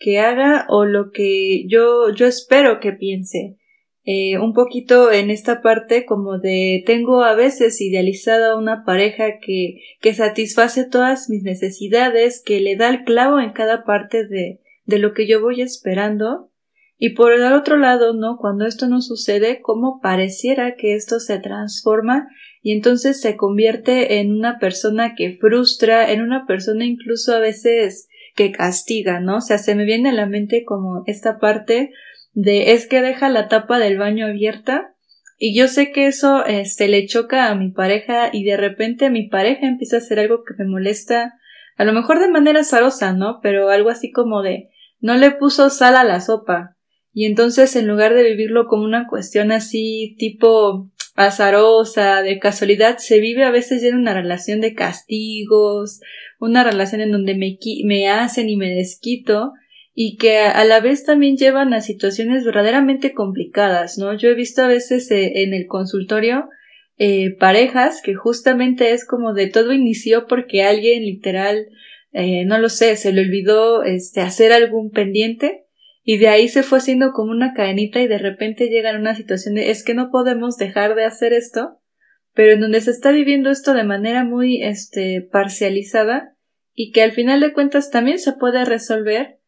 que 0.00 0.18
haga 0.18 0.66
o 0.68 0.84
lo 0.84 1.12
que 1.12 1.68
yo, 1.68 2.12
yo 2.12 2.26
espero 2.26 2.80
que 2.80 2.92
piense. 2.92 3.56
Eh, 4.06 4.38
un 4.38 4.52
poquito 4.52 5.10
en 5.10 5.30
esta 5.30 5.62
parte 5.62 6.04
como 6.04 6.38
de 6.38 6.82
tengo 6.84 7.22
a 7.22 7.34
veces 7.34 7.80
idealizada 7.80 8.54
una 8.54 8.84
pareja 8.84 9.38
que, 9.40 9.80
que 10.00 10.12
satisface 10.12 10.84
todas 10.84 11.30
mis 11.30 11.42
necesidades, 11.42 12.42
que 12.44 12.60
le 12.60 12.76
da 12.76 12.90
el 12.90 13.04
clavo 13.04 13.40
en 13.40 13.52
cada 13.52 13.84
parte 13.84 14.26
de, 14.26 14.60
de 14.84 14.98
lo 14.98 15.14
que 15.14 15.26
yo 15.26 15.40
voy 15.40 15.62
esperando. 15.62 16.50
Y 16.98 17.10
por 17.10 17.32
el 17.32 17.50
otro 17.52 17.78
lado, 17.78 18.12
¿no? 18.12 18.36
Cuando 18.38 18.66
esto 18.66 18.88
no 18.88 19.00
sucede, 19.00 19.60
como 19.62 20.00
pareciera 20.00 20.76
que 20.76 20.94
esto 20.94 21.18
se 21.18 21.38
transforma 21.38 22.28
y 22.62 22.72
entonces 22.72 23.20
se 23.20 23.36
convierte 23.36 24.20
en 24.20 24.32
una 24.32 24.58
persona 24.58 25.14
que 25.14 25.36
frustra, 25.38 26.12
en 26.12 26.20
una 26.20 26.46
persona 26.46 26.84
incluso 26.84 27.34
a 27.34 27.40
veces 27.40 28.08
que 28.36 28.52
castiga, 28.52 29.20
¿no? 29.20 29.38
O 29.38 29.40
sea, 29.40 29.58
se 29.58 29.74
me 29.74 29.84
viene 29.84 30.10
a 30.10 30.14
la 30.14 30.26
mente 30.26 30.64
como 30.64 31.04
esta 31.06 31.38
parte 31.38 31.90
de 32.34 32.72
es 32.72 32.86
que 32.86 33.00
deja 33.00 33.28
la 33.28 33.48
tapa 33.48 33.78
del 33.78 33.96
baño 33.96 34.26
abierta 34.26 34.94
y 35.38 35.56
yo 35.56 35.68
sé 35.68 35.90
que 35.92 36.06
eso 36.06 36.44
este 36.44 36.88
le 36.88 37.06
choca 37.06 37.48
a 37.48 37.54
mi 37.54 37.70
pareja 37.70 38.30
y 38.32 38.44
de 38.44 38.56
repente 38.56 39.10
mi 39.10 39.28
pareja 39.28 39.66
empieza 39.66 39.96
a 39.96 39.98
hacer 40.00 40.18
algo 40.18 40.42
que 40.44 40.54
me 40.58 40.68
molesta 40.68 41.34
a 41.76 41.84
lo 41.84 41.92
mejor 41.92 42.20
de 42.20 42.28
manera 42.28 42.60
azarosa, 42.60 43.12
¿no? 43.12 43.40
Pero 43.42 43.70
algo 43.70 43.90
así 43.90 44.12
como 44.12 44.42
de 44.42 44.70
no 45.00 45.16
le 45.16 45.32
puso 45.32 45.70
sal 45.70 45.96
a 45.96 46.04
la 46.04 46.20
sopa 46.20 46.76
y 47.12 47.26
entonces 47.26 47.74
en 47.76 47.86
lugar 47.86 48.14
de 48.14 48.24
vivirlo 48.24 48.66
como 48.66 48.84
una 48.84 49.06
cuestión 49.06 49.52
así 49.52 50.16
tipo 50.18 50.90
azarosa, 51.14 52.22
de 52.22 52.40
casualidad, 52.40 52.98
se 52.98 53.20
vive 53.20 53.44
a 53.44 53.52
veces 53.52 53.82
ya 53.82 53.88
en 53.88 53.96
una 53.96 54.14
relación 54.14 54.60
de 54.60 54.74
castigos, 54.74 56.00
una 56.40 56.64
relación 56.64 57.00
en 57.00 57.12
donde 57.12 57.36
me, 57.36 57.56
me 57.84 58.08
hacen 58.08 58.48
y 58.48 58.56
me 58.56 58.70
desquito 58.70 59.52
y 59.94 60.16
que 60.16 60.38
a 60.38 60.64
la 60.64 60.80
vez 60.80 61.04
también 61.04 61.36
llevan 61.36 61.72
a 61.72 61.80
situaciones 61.80 62.44
verdaderamente 62.44 63.12
complicadas, 63.12 63.96
¿no? 63.96 64.12
Yo 64.16 64.28
he 64.28 64.34
visto 64.34 64.62
a 64.62 64.66
veces 64.66 65.08
eh, 65.12 65.42
en 65.42 65.54
el 65.54 65.66
consultorio 65.66 66.48
eh, 66.96 67.36
parejas 67.38 68.00
que 68.02 68.14
justamente 68.14 68.92
es 68.92 69.06
como 69.06 69.34
de 69.34 69.48
todo 69.48 69.72
inició 69.72 70.26
porque 70.26 70.64
alguien 70.64 71.04
literal, 71.04 71.66
eh, 72.12 72.44
no 72.44 72.58
lo 72.58 72.68
sé, 72.68 72.96
se 72.96 73.12
le 73.12 73.22
olvidó 73.22 73.84
este, 73.84 74.20
hacer 74.20 74.52
algún 74.52 74.90
pendiente 74.90 75.64
y 76.02 76.18
de 76.18 76.28
ahí 76.28 76.48
se 76.48 76.64
fue 76.64 76.78
haciendo 76.78 77.12
como 77.12 77.30
una 77.30 77.54
cadenita 77.54 78.02
y 78.02 78.08
de 78.08 78.18
repente 78.18 78.68
llegan 78.68 78.96
a 78.96 79.00
una 79.00 79.14
situación 79.14 79.54
de 79.54 79.70
es 79.70 79.84
que 79.84 79.94
no 79.94 80.10
podemos 80.10 80.56
dejar 80.56 80.96
de 80.96 81.04
hacer 81.04 81.32
esto, 81.32 81.80
pero 82.32 82.52
en 82.52 82.60
donde 82.60 82.80
se 82.80 82.90
está 82.90 83.12
viviendo 83.12 83.48
esto 83.48 83.74
de 83.74 83.84
manera 83.84 84.24
muy 84.24 84.60
este, 84.60 85.22
parcializada 85.22 86.36
y 86.74 86.90
que 86.90 87.02
al 87.02 87.12
final 87.12 87.40
de 87.40 87.52
cuentas 87.52 87.90
también 87.90 88.18
se 88.18 88.32
puede 88.32 88.64
resolver 88.64 89.38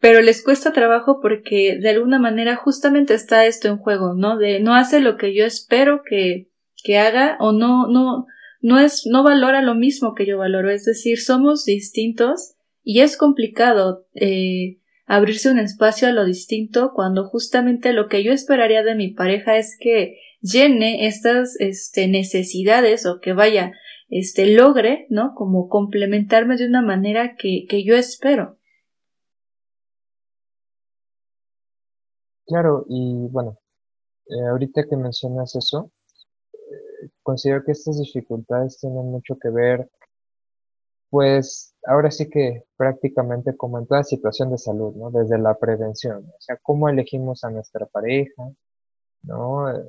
pero 0.00 0.20
les 0.20 0.42
cuesta 0.42 0.72
trabajo 0.72 1.20
porque 1.20 1.78
de 1.80 1.90
alguna 1.90 2.18
manera 2.18 2.56
justamente 2.56 3.14
está 3.14 3.46
esto 3.46 3.68
en 3.68 3.78
juego, 3.78 4.14
¿no? 4.14 4.36
De 4.36 4.60
no 4.60 4.74
hace 4.74 5.00
lo 5.00 5.16
que 5.16 5.34
yo 5.34 5.44
espero 5.44 6.02
que, 6.08 6.50
que 6.82 6.98
haga 6.98 7.36
o 7.40 7.52
no, 7.52 7.86
no, 7.88 8.26
no 8.60 8.78
es, 8.78 9.04
no 9.06 9.22
valora 9.22 9.62
lo 9.62 9.74
mismo 9.74 10.14
que 10.14 10.26
yo 10.26 10.38
valoro, 10.38 10.70
es 10.70 10.84
decir, 10.84 11.20
somos 11.20 11.64
distintos 11.64 12.54
y 12.82 13.00
es 13.00 13.16
complicado 13.16 14.06
eh, 14.14 14.78
abrirse 15.06 15.50
un 15.50 15.58
espacio 15.58 16.08
a 16.08 16.12
lo 16.12 16.24
distinto 16.24 16.92
cuando 16.94 17.24
justamente 17.28 17.92
lo 17.92 18.08
que 18.08 18.22
yo 18.22 18.32
esperaría 18.32 18.82
de 18.82 18.94
mi 18.94 19.12
pareja 19.12 19.56
es 19.56 19.76
que 19.80 20.18
llene 20.40 21.06
estas 21.06 21.58
este, 21.60 22.06
necesidades 22.08 23.06
o 23.06 23.20
que 23.20 23.32
vaya, 23.32 23.72
este, 24.08 24.46
logre, 24.46 25.06
¿no? 25.10 25.32
Como 25.34 25.68
complementarme 25.68 26.56
de 26.56 26.66
una 26.66 26.82
manera 26.82 27.34
que, 27.36 27.64
que 27.68 27.84
yo 27.84 27.96
espero. 27.96 28.58
Claro, 32.46 32.84
y 32.88 33.26
bueno, 33.28 33.58
eh, 34.28 34.46
ahorita 34.48 34.84
que 34.88 34.96
mencionas 34.96 35.54
eso, 35.56 35.90
eh, 36.54 37.10
considero 37.22 37.64
que 37.64 37.72
estas 37.72 37.98
dificultades 38.00 38.78
tienen 38.78 39.06
mucho 39.10 39.38
que 39.38 39.50
ver, 39.50 39.90
pues 41.10 41.74
ahora 41.86 42.10
sí 42.10 42.28
que 42.28 42.64
prácticamente 42.76 43.56
como 43.56 43.78
en 43.78 43.86
toda 43.86 44.04
situación 44.04 44.50
de 44.50 44.58
salud, 44.58 44.94
¿no? 44.96 45.10
Desde 45.10 45.38
la 45.38 45.58
prevención, 45.58 46.26
o 46.28 46.40
sea, 46.40 46.56
cómo 46.62 46.88
elegimos 46.88 47.44
a 47.44 47.50
nuestra 47.50 47.86
pareja, 47.86 48.50
¿no? 49.22 49.70
Eh, 49.70 49.84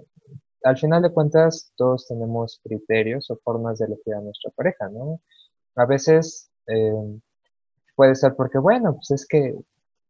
al 0.64 0.78
final 0.78 1.04
de 1.04 1.12
cuentas, 1.14 1.72
todos 1.76 2.08
tenemos 2.08 2.60
criterios 2.64 3.30
o 3.32 3.38
formas 3.38 3.80
de 3.80 3.86
elegir 3.88 4.16
a 4.16 4.22
nuestra 4.22 4.52
pareja, 4.52 4.90
¿no? 4.90 5.22
A 5.76 5.86
veces 5.86 6.52
puede 7.96 8.16
ser 8.16 8.36
porque, 8.36 8.58
bueno, 8.60 8.96
pues 8.96 9.12
es 9.12 9.28
que 9.28 9.56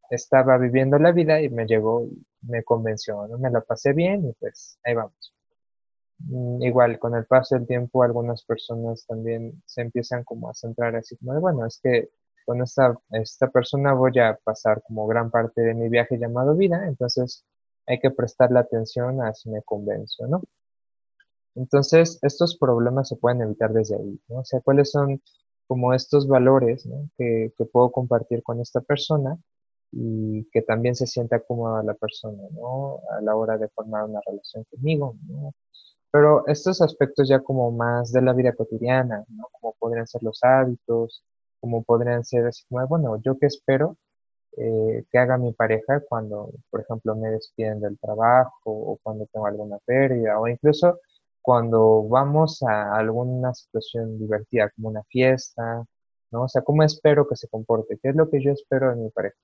estaba 0.09 0.57
viviendo 0.57 0.97
la 0.99 1.11
vida 1.11 1.41
y 1.41 1.49
me 1.49 1.65
llegó 1.65 2.05
y 2.05 2.25
me 2.47 2.63
convenció, 2.63 3.27
¿no? 3.27 3.37
Me 3.37 3.51
la 3.51 3.61
pasé 3.61 3.93
bien 3.93 4.27
y 4.27 4.33
pues 4.33 4.79
ahí 4.83 4.93
vamos. 4.95 5.33
Mm, 6.19 6.61
igual, 6.63 6.99
con 6.99 7.15
el 7.15 7.25
paso 7.25 7.55
del 7.55 7.67
tiempo, 7.67 8.03
algunas 8.03 8.43
personas 8.43 9.05
también 9.05 9.61
se 9.65 9.81
empiezan 9.81 10.23
como 10.23 10.49
a 10.49 10.53
centrar 10.53 10.95
así 10.95 11.15
como 11.17 11.33
de, 11.33 11.39
bueno, 11.39 11.65
es 11.65 11.79
que 11.81 12.09
con 12.45 12.61
esta, 12.61 12.97
esta 13.11 13.49
persona 13.49 13.93
voy 13.93 14.17
a 14.19 14.39
pasar 14.43 14.81
como 14.83 15.05
gran 15.07 15.29
parte 15.31 15.61
de 15.61 15.73
mi 15.73 15.89
viaje 15.89 16.17
llamado 16.17 16.55
vida, 16.55 16.87
entonces 16.87 17.45
hay 17.85 17.99
que 17.99 18.11
prestarle 18.11 18.59
atención 18.59 19.21
a 19.21 19.33
si 19.33 19.49
me 19.49 19.61
convenzo, 19.63 20.27
¿no? 20.27 20.41
Entonces, 21.55 22.19
estos 22.21 22.57
problemas 22.57 23.09
se 23.09 23.15
pueden 23.15 23.41
evitar 23.41 23.73
desde 23.73 23.95
ahí, 23.95 24.19
¿no? 24.29 24.39
O 24.39 24.45
sea, 24.45 24.61
cuáles 24.61 24.91
son 24.91 25.21
como 25.67 25.93
estos 25.93 26.27
valores, 26.27 26.87
que, 27.17 27.53
que 27.57 27.65
puedo 27.65 27.91
compartir 27.91 28.43
con 28.43 28.61
esta 28.61 28.81
persona 28.81 29.37
y 29.91 30.45
que 30.51 30.61
también 30.61 30.95
se 30.95 31.07
sienta 31.07 31.39
cómoda 31.39 31.83
la 31.83 31.93
persona, 31.95 32.43
¿no? 32.51 33.01
A 33.17 33.21
la 33.21 33.35
hora 33.35 33.57
de 33.57 33.69
formar 33.69 34.05
una 34.05 34.21
relación 34.25 34.65
conmigo, 34.71 35.15
¿no? 35.27 35.53
Pero 36.11 36.47
estos 36.47 36.81
aspectos 36.81 37.27
ya 37.29 37.41
como 37.41 37.71
más 37.71 38.11
de 38.11 38.21
la 38.21 38.33
vida 38.33 38.53
cotidiana, 38.53 39.25
¿no? 39.29 39.47
Como 39.59 39.75
podrían 39.79 40.07
ser 40.07 40.23
los 40.23 40.43
hábitos, 40.43 41.23
como 41.59 41.83
podrían 41.83 42.23
ser 42.25 42.47
así 42.47 42.63
como, 42.69 42.85
bueno, 42.87 43.21
yo 43.23 43.37
qué 43.39 43.47
espero 43.47 43.97
eh, 44.57 45.05
que 45.11 45.17
haga 45.19 45.37
mi 45.37 45.53
pareja 45.53 46.01
cuando, 46.09 46.51
por 46.71 46.81
ejemplo, 46.81 47.15
me 47.15 47.29
despiden 47.31 47.79
del 47.81 47.97
trabajo 47.99 48.51
o 48.65 48.97
cuando 49.03 49.27
tengo 49.27 49.45
alguna 49.47 49.77
pérdida 49.85 50.39
o 50.39 50.47
incluso 50.47 50.99
cuando 51.41 52.03
vamos 52.07 52.61
a 52.63 52.95
alguna 52.95 53.53
situación 53.53 54.17
divertida 54.19 54.69
como 54.71 54.89
una 54.89 55.03
fiesta, 55.03 55.85
¿no? 56.31 56.43
O 56.43 56.49
sea, 56.49 56.61
¿cómo 56.63 56.83
espero 56.83 57.27
que 57.27 57.35
se 57.35 57.47
comporte? 57.47 57.99
¿Qué 58.01 58.09
es 58.09 58.15
lo 58.15 58.29
que 58.29 58.41
yo 58.43 58.51
espero 58.51 58.89
de 58.89 58.97
mi 58.97 59.09
pareja? 59.11 59.37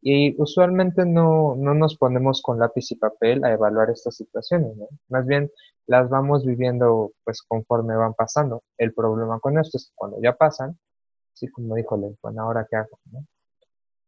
Y 0.00 0.40
usualmente 0.40 1.04
no, 1.04 1.56
no 1.56 1.74
nos 1.74 1.96
ponemos 1.96 2.40
con 2.40 2.58
lápiz 2.58 2.90
y 2.92 2.96
papel 2.96 3.44
a 3.44 3.52
evaluar 3.52 3.90
estas 3.90 4.16
situaciones. 4.16 4.72
Más 5.08 5.26
bien 5.26 5.50
las 5.86 6.08
vamos 6.08 6.44
viviendo 6.46 7.12
pues 7.24 7.42
conforme 7.42 7.96
van 7.96 8.14
pasando. 8.14 8.62
El 8.76 8.94
problema 8.94 9.40
con 9.40 9.58
esto 9.58 9.76
es 9.76 9.92
cuando 9.94 10.20
ya 10.22 10.34
pasan, 10.34 10.78
sí, 11.32 11.48
como 11.48 11.74
dijo 11.74 11.96
bueno, 12.22 12.42
ahora 12.42 12.66
qué 12.70 12.76
hago. 12.76 12.98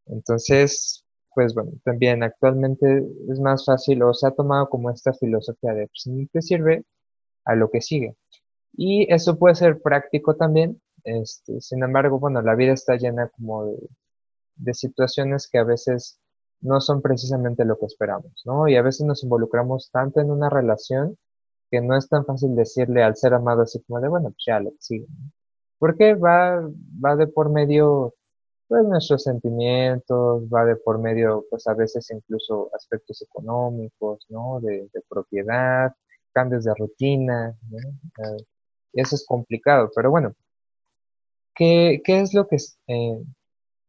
Entonces, 0.07 1.05
pues 1.35 1.55
bueno, 1.55 1.73
también 1.85 2.23
actualmente 2.23 3.05
es 3.29 3.41
más 3.41 3.65
fácil 3.65 4.03
o 4.03 4.15
se 4.15 4.27
ha 4.27 4.33
tomado 4.33 4.69
como 4.69 4.91
esta 4.91 5.12
filosofía 5.12 5.73
de, 5.75 5.87
pues, 5.89 6.05
¿qué 6.05 6.29
te 6.33 6.43
sirve? 6.43 6.85
A 7.45 7.55
lo 7.57 7.71
que 7.71 7.81
sigue. 7.81 8.17
Y 8.77 9.12
eso 9.12 9.39
puede 9.39 9.55
ser 9.57 9.81
práctico 9.83 10.37
también, 10.37 10.81
este, 11.05 11.61
sin 11.61 11.83
embargo, 11.83 12.19
bueno, 12.19 12.43
la 12.43 12.55
vida 12.55 12.73
está 12.73 12.97
llena 12.97 13.29
como 13.29 13.67
de, 13.67 13.79
de 14.61 14.75
situaciones 14.75 15.49
que 15.49 15.59
a 15.59 15.64
veces 15.64 16.21
no 16.61 16.81
son 16.81 17.02
precisamente 17.02 17.64
lo 17.64 17.79
que 17.79 17.87
esperamos, 17.87 18.43
¿no? 18.45 18.69
Y 18.69 18.76
a 18.76 18.83
veces 18.83 19.07
nos 19.07 19.23
involucramos 19.25 19.90
tanto 19.90 20.21
en 20.21 20.31
una 20.31 20.50
relación 20.50 21.17
que 21.71 21.81
no 21.81 21.97
es 21.97 22.09
tan 22.09 22.25
fácil 22.26 22.55
decirle 22.57 23.02
al 23.02 23.17
ser 23.17 23.35
amado 23.35 23.62
así 23.62 23.81
como 23.83 24.00
de, 24.00 24.09
bueno, 24.09 24.31
pues 24.31 24.45
ya 24.47 24.61
lo 24.61 24.73
sigue, 24.79 25.07
¿no? 25.09 25.31
Porque 25.79 26.14
va, 26.14 26.61
va 27.05 27.17
de 27.17 27.26
por 27.29 27.50
medio, 27.50 28.14
pues, 28.69 28.85
nuestros 28.85 29.23
sentimientos, 29.23 30.45
va 30.45 30.64
de 30.67 30.76
por 30.76 30.99
medio, 30.99 31.47
pues, 31.50 31.67
a 31.67 31.75
veces 31.75 32.11
incluso 32.11 32.71
aspectos 32.75 33.23
económicos, 33.23 34.26
¿no? 34.29 34.61
De, 34.61 34.90
propiedad, 35.09 35.95
cambios 36.33 36.64
de 36.64 36.75
rutina, 36.75 37.57
¿no? 37.71 37.79
Y 38.93 39.00
eso 39.00 39.14
es 39.17 39.25
complicado, 39.26 39.90
pero 39.95 40.11
bueno, 40.11 40.35
¿qué, 41.55 42.00
qué 42.05 42.21
es 42.21 42.35
lo 42.35 42.47
que, 42.49 42.57
eh, 42.88 43.23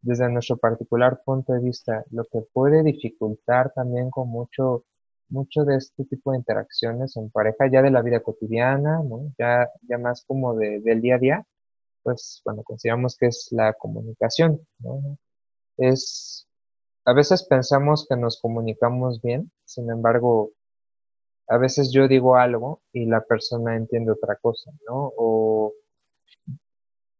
desde 0.01 0.29
nuestro 0.29 0.57
particular 0.57 1.21
punto 1.23 1.53
de 1.53 1.59
vista, 1.59 2.03
lo 2.11 2.25
que 2.25 2.41
puede 2.53 2.83
dificultar 2.83 3.71
también 3.73 4.09
con 4.09 4.29
mucho, 4.29 4.85
mucho 5.29 5.63
de 5.63 5.77
este 5.77 6.05
tipo 6.05 6.31
de 6.31 6.39
interacciones 6.39 7.15
en 7.17 7.29
pareja, 7.29 7.67
ya 7.71 7.81
de 7.81 7.91
la 7.91 8.01
vida 8.01 8.21
cotidiana, 8.21 9.01
ya, 9.37 9.69
ya 9.83 9.97
más 9.97 10.23
como 10.25 10.55
de, 10.55 10.81
del 10.81 11.01
día 11.01 11.15
a 11.15 11.19
día, 11.19 11.45
pues 12.03 12.41
bueno, 12.45 12.63
consideramos 12.63 13.15
que 13.17 13.27
es 13.27 13.49
la 13.51 13.73
comunicación, 13.73 14.59
¿no? 14.79 15.17
Es, 15.77 16.47
a 17.05 17.13
veces 17.13 17.43
pensamos 17.43 18.05
que 18.09 18.15
nos 18.17 18.39
comunicamos 18.41 19.21
bien, 19.21 19.51
sin 19.65 19.89
embargo, 19.91 20.51
a 21.47 21.57
veces 21.57 21.91
yo 21.91 22.07
digo 22.07 22.35
algo 22.37 22.81
y 22.93 23.05
la 23.05 23.21
persona 23.21 23.75
entiende 23.75 24.11
otra 24.11 24.35
cosa, 24.37 24.71
¿no? 24.87 25.13
O 25.17 25.73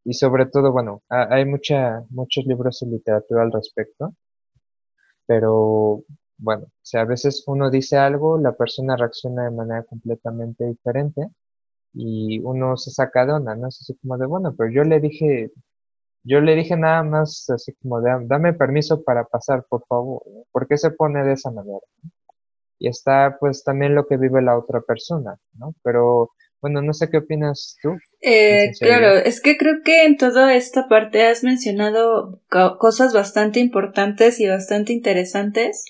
y 0.04 0.14
sobre 0.14 0.46
todo, 0.48 0.72
bueno, 0.72 1.04
hay 1.10 1.46
mucha, 1.46 2.04
muchos 2.10 2.46
libros 2.46 2.80
de 2.82 2.88
literatura 2.88 3.44
al 3.44 3.52
respecto, 3.52 4.14
pero 5.26 6.04
bueno, 6.38 6.66
o 6.66 6.72
sea, 6.82 7.02
a 7.02 7.06
veces 7.06 7.44
uno 7.48 7.70
dice 7.70 7.98
algo, 7.98 8.38
la 8.40 8.54
persona 8.54 8.96
reacciona 8.98 9.46
de 9.46 9.52
manera 9.52 9.84
completamente 9.84 10.66
diferente 10.66 11.30
y 11.94 12.40
uno 12.42 12.78
se 12.78 12.92
saca 12.92 13.26
de 13.26 13.34
onda, 13.34 13.56
¿no? 13.56 13.68
Es 13.68 13.82
así 13.82 13.96
como 14.02 14.18
de, 14.18 14.26
bueno, 14.28 14.56
pero 14.58 14.72
yo 14.72 14.84
le 14.84 15.00
dije, 15.00 15.52
yo 16.24 16.42
le 16.42 16.56
dije 16.56 16.78
nada 16.78 17.04
más 17.04 17.50
así 17.50 17.74
como 17.82 18.02
de, 18.02 18.12
dame 18.28 18.54
permiso 18.54 19.04
para 19.04 19.26
pasar, 19.26 19.66
por 19.70 19.86
favor, 19.88 20.24
¿por 20.52 20.68
qué 20.68 20.78
se 20.78 20.92
pone 20.92 21.24
de 21.24 21.34
esa 21.34 21.52
manera? 21.52 21.80
Y 22.80 22.88
está 22.88 23.38
pues 23.40 23.64
también 23.64 23.96
lo 23.96 24.08
que 24.08 24.18
vive 24.18 24.42
la 24.42 24.58
otra 24.58 24.82
persona, 24.82 25.38
¿no? 25.54 25.74
Pero 25.84 26.32
bueno, 26.62 26.82
no 26.82 26.94
sé 26.94 27.10
qué 27.10 27.18
opinas 27.18 27.78
tú. 27.82 27.90
Eh, 28.22 28.72
claro, 28.80 29.16
es 29.18 29.42
que 29.42 29.58
creo 29.58 29.82
que 29.84 30.06
en 30.06 30.18
toda 30.18 30.56
esta 30.56 30.88
parte 30.88 31.24
has 31.24 31.44
mencionado 31.44 32.40
cosas 32.80 33.14
bastante 33.14 33.60
importantes 33.60 34.40
y 34.40 34.48
bastante 34.48 34.94
interesantes. 34.94 35.86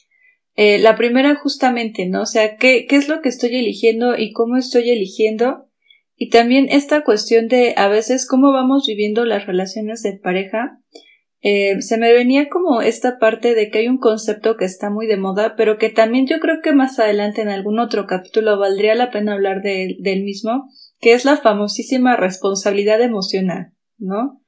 Eh, 0.56 0.80
la 0.80 0.96
primera 0.96 1.36
justamente, 1.36 2.06
¿no? 2.08 2.22
O 2.22 2.26
sea, 2.26 2.56
¿qué, 2.58 2.86
¿qué 2.88 2.96
es 2.96 3.08
lo 3.08 3.22
que 3.22 3.30
estoy 3.30 3.56
eligiendo 3.56 4.18
y 4.18 4.32
cómo 4.32 4.58
estoy 4.58 4.90
eligiendo? 4.90 5.68
Y 6.16 6.30
también 6.30 6.68
esta 6.70 7.04
cuestión 7.04 7.48
de 7.48 7.74
a 7.78 7.88
veces 7.88 8.28
cómo 8.28 8.52
vamos 8.52 8.86
viviendo 8.88 9.26
las 9.26 9.48
relaciones 9.48 10.04
de 10.04 10.14
pareja. 10.14 10.80
Eh, 11.44 11.82
se 11.82 11.98
me 11.98 12.14
venía 12.14 12.50
como 12.50 12.82
esta 12.82 13.18
parte 13.18 13.56
de 13.56 13.70
que 13.70 13.80
hay 13.80 13.88
un 13.88 13.98
concepto 13.98 14.58
que 14.58 14.66
está 14.66 14.92
muy 14.92 15.08
de 15.08 15.18
moda, 15.18 15.56
pero 15.58 15.78
que 15.80 15.90
también 15.90 16.28
yo 16.28 16.40
creo 16.40 16.62
que 16.62 16.72
más 16.72 17.00
adelante 17.00 17.42
en 17.42 17.50
algún 17.50 17.80
otro 17.80 18.06
capítulo 18.06 18.60
valdría 18.60 18.94
la 18.94 19.10
pena 19.10 19.34
hablar 19.34 19.62
de, 19.64 19.98
del 20.00 20.24
mismo, 20.24 20.70
que 21.00 21.14
es 21.14 21.26
la 21.26 21.38
famosísima 21.38 22.16
responsabilidad 22.16 23.02
emocional, 23.02 23.74
¿no? 23.98 24.40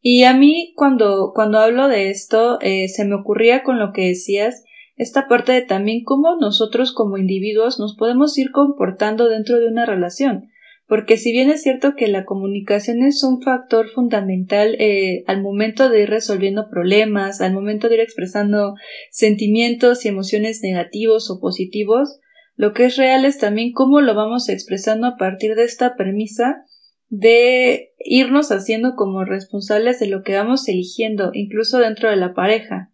Y 0.00 0.22
a 0.24 0.32
mí 0.32 0.72
cuando, 0.74 1.32
cuando 1.34 1.58
hablo 1.58 1.86
de 1.88 2.08
esto, 2.08 2.58
eh, 2.62 2.88
se 2.88 3.04
me 3.04 3.16
ocurría 3.16 3.62
con 3.62 3.78
lo 3.78 3.92
que 3.92 4.08
decías, 4.08 4.64
esta 4.96 5.28
parte 5.28 5.52
de 5.52 5.62
también 5.62 6.02
cómo 6.02 6.36
nosotros 6.36 6.92
como 6.92 7.18
individuos 7.18 7.78
nos 7.78 7.94
podemos 7.94 8.36
ir 8.38 8.50
comportando 8.52 9.28
dentro 9.28 9.58
de 9.58 9.68
una 9.68 9.84
relación. 9.84 10.48
Porque 10.88 11.18
si 11.18 11.32
bien 11.32 11.50
es 11.50 11.62
cierto 11.62 11.94
que 11.94 12.08
la 12.08 12.24
comunicación 12.24 13.02
es 13.02 13.22
un 13.22 13.42
factor 13.42 13.90
fundamental 13.90 14.74
eh, 14.80 15.22
al 15.26 15.42
momento 15.42 15.90
de 15.90 16.04
ir 16.04 16.08
resolviendo 16.08 16.70
problemas, 16.70 17.42
al 17.42 17.52
momento 17.52 17.88
de 17.88 17.96
ir 17.96 18.00
expresando 18.00 18.74
sentimientos 19.10 20.04
y 20.04 20.08
emociones 20.08 20.62
negativos 20.62 21.30
o 21.30 21.40
positivos, 21.40 22.18
lo 22.56 22.72
que 22.72 22.86
es 22.86 22.96
real 22.96 23.26
es 23.26 23.36
también 23.36 23.72
cómo 23.72 24.00
lo 24.00 24.14
vamos 24.14 24.48
expresando 24.48 25.06
a 25.06 25.16
partir 25.18 25.56
de 25.56 25.64
esta 25.64 25.94
premisa 25.94 26.64
de 27.08 27.90
irnos 27.98 28.50
haciendo 28.50 28.94
como 28.96 29.24
responsables 29.26 30.00
de 30.00 30.06
lo 30.06 30.22
que 30.22 30.36
vamos 30.36 30.68
eligiendo, 30.68 31.32
incluso 31.34 31.78
dentro 31.78 32.08
de 32.08 32.16
la 32.16 32.32
pareja. 32.32 32.92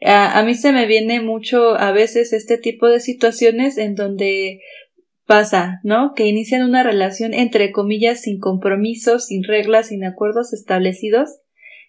A, 0.00 0.38
a, 0.38 0.44
mí 0.44 0.54
se 0.54 0.72
me 0.72 0.86
viene 0.86 1.20
mucho 1.20 1.74
a 1.74 1.92
veces 1.92 2.32
este 2.32 2.56
tipo 2.56 2.88
de 2.88 3.00
situaciones 3.00 3.76
en 3.76 3.96
donde 3.96 4.60
pasa, 5.28 5.80
¿no? 5.84 6.14
Que 6.16 6.26
inician 6.26 6.62
una 6.62 6.82
relación 6.82 7.34
entre 7.34 7.70
comillas 7.70 8.22
sin 8.22 8.40
compromisos, 8.40 9.26
sin 9.26 9.44
reglas, 9.44 9.88
sin 9.88 10.02
acuerdos 10.02 10.54
establecidos, 10.54 11.42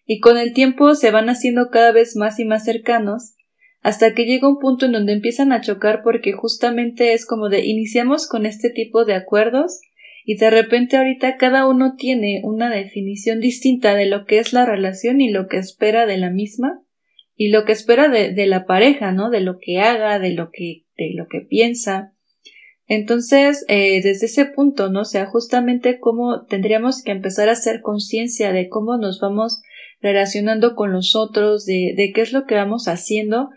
y 0.05 0.19
con 0.19 0.37
el 0.37 0.51
tiempo 0.51 0.93
se 0.93 1.09
van 1.09 1.29
haciendo 1.29 1.69
cada 1.71 1.93
vez 1.93 2.17
más 2.17 2.37
y 2.41 2.45
más 2.45 2.65
cercanos, 2.65 3.35
hasta 3.81 4.13
que 4.13 4.25
llega 4.25 4.49
un 4.49 4.59
punto 4.59 4.87
en 4.87 4.91
donde 4.91 5.13
empiezan 5.13 5.53
a 5.53 5.61
chocar 5.61 6.01
porque 6.03 6.33
justamente 6.33 7.13
es 7.13 7.25
como 7.25 7.47
de 7.47 7.65
iniciamos 7.65 8.27
con 8.27 8.45
este 8.45 8.71
tipo 8.71 9.05
de 9.05 9.13
acuerdos 9.13 9.79
y 10.25 10.35
de 10.35 10.49
repente 10.49 10.97
ahorita 10.97 11.37
cada 11.37 11.65
uno 11.65 11.95
tiene 11.97 12.41
una 12.43 12.69
definición 12.69 13.39
distinta 13.39 13.95
de 13.95 14.05
lo 14.05 14.25
que 14.25 14.39
es 14.39 14.51
la 14.51 14.65
relación 14.65 15.21
y 15.21 15.31
lo 15.31 15.47
que 15.47 15.57
espera 15.57 16.05
de 16.05 16.17
la 16.17 16.29
misma 16.29 16.83
y 17.37 17.51
lo 17.51 17.63
que 17.63 17.71
espera 17.71 18.09
de, 18.09 18.33
de 18.33 18.47
la 18.47 18.65
pareja, 18.65 19.13
¿no? 19.13 19.29
De 19.29 19.39
lo 19.39 19.59
que 19.59 19.79
haga, 19.79 20.19
de 20.19 20.33
lo 20.33 20.51
que, 20.51 20.83
de 20.97 21.13
lo 21.15 21.27
que 21.29 21.39
piensa. 21.39 22.13
Entonces, 22.91 23.63
eh, 23.67 24.01
desde 24.01 24.25
ese 24.25 24.45
punto, 24.45 24.89
¿no? 24.89 25.01
O 25.01 25.05
sea, 25.05 25.27
justamente 25.27 25.99
cómo 25.99 26.45
tendríamos 26.45 27.03
que 27.03 27.11
empezar 27.11 27.47
a 27.47 27.51
hacer 27.51 27.81
conciencia 27.81 28.51
de 28.51 28.67
cómo 28.67 28.97
nos 28.97 29.19
vamos 29.21 29.61
relacionando 30.01 30.73
con 30.73 30.91
los 30.91 31.15
otros, 31.15 31.65
de, 31.65 31.93
de 31.95 32.11
qué 32.11 32.21
es 32.21 32.33
lo 32.33 32.45
que 32.45 32.55
vamos 32.55 32.87
haciendo 32.87 33.49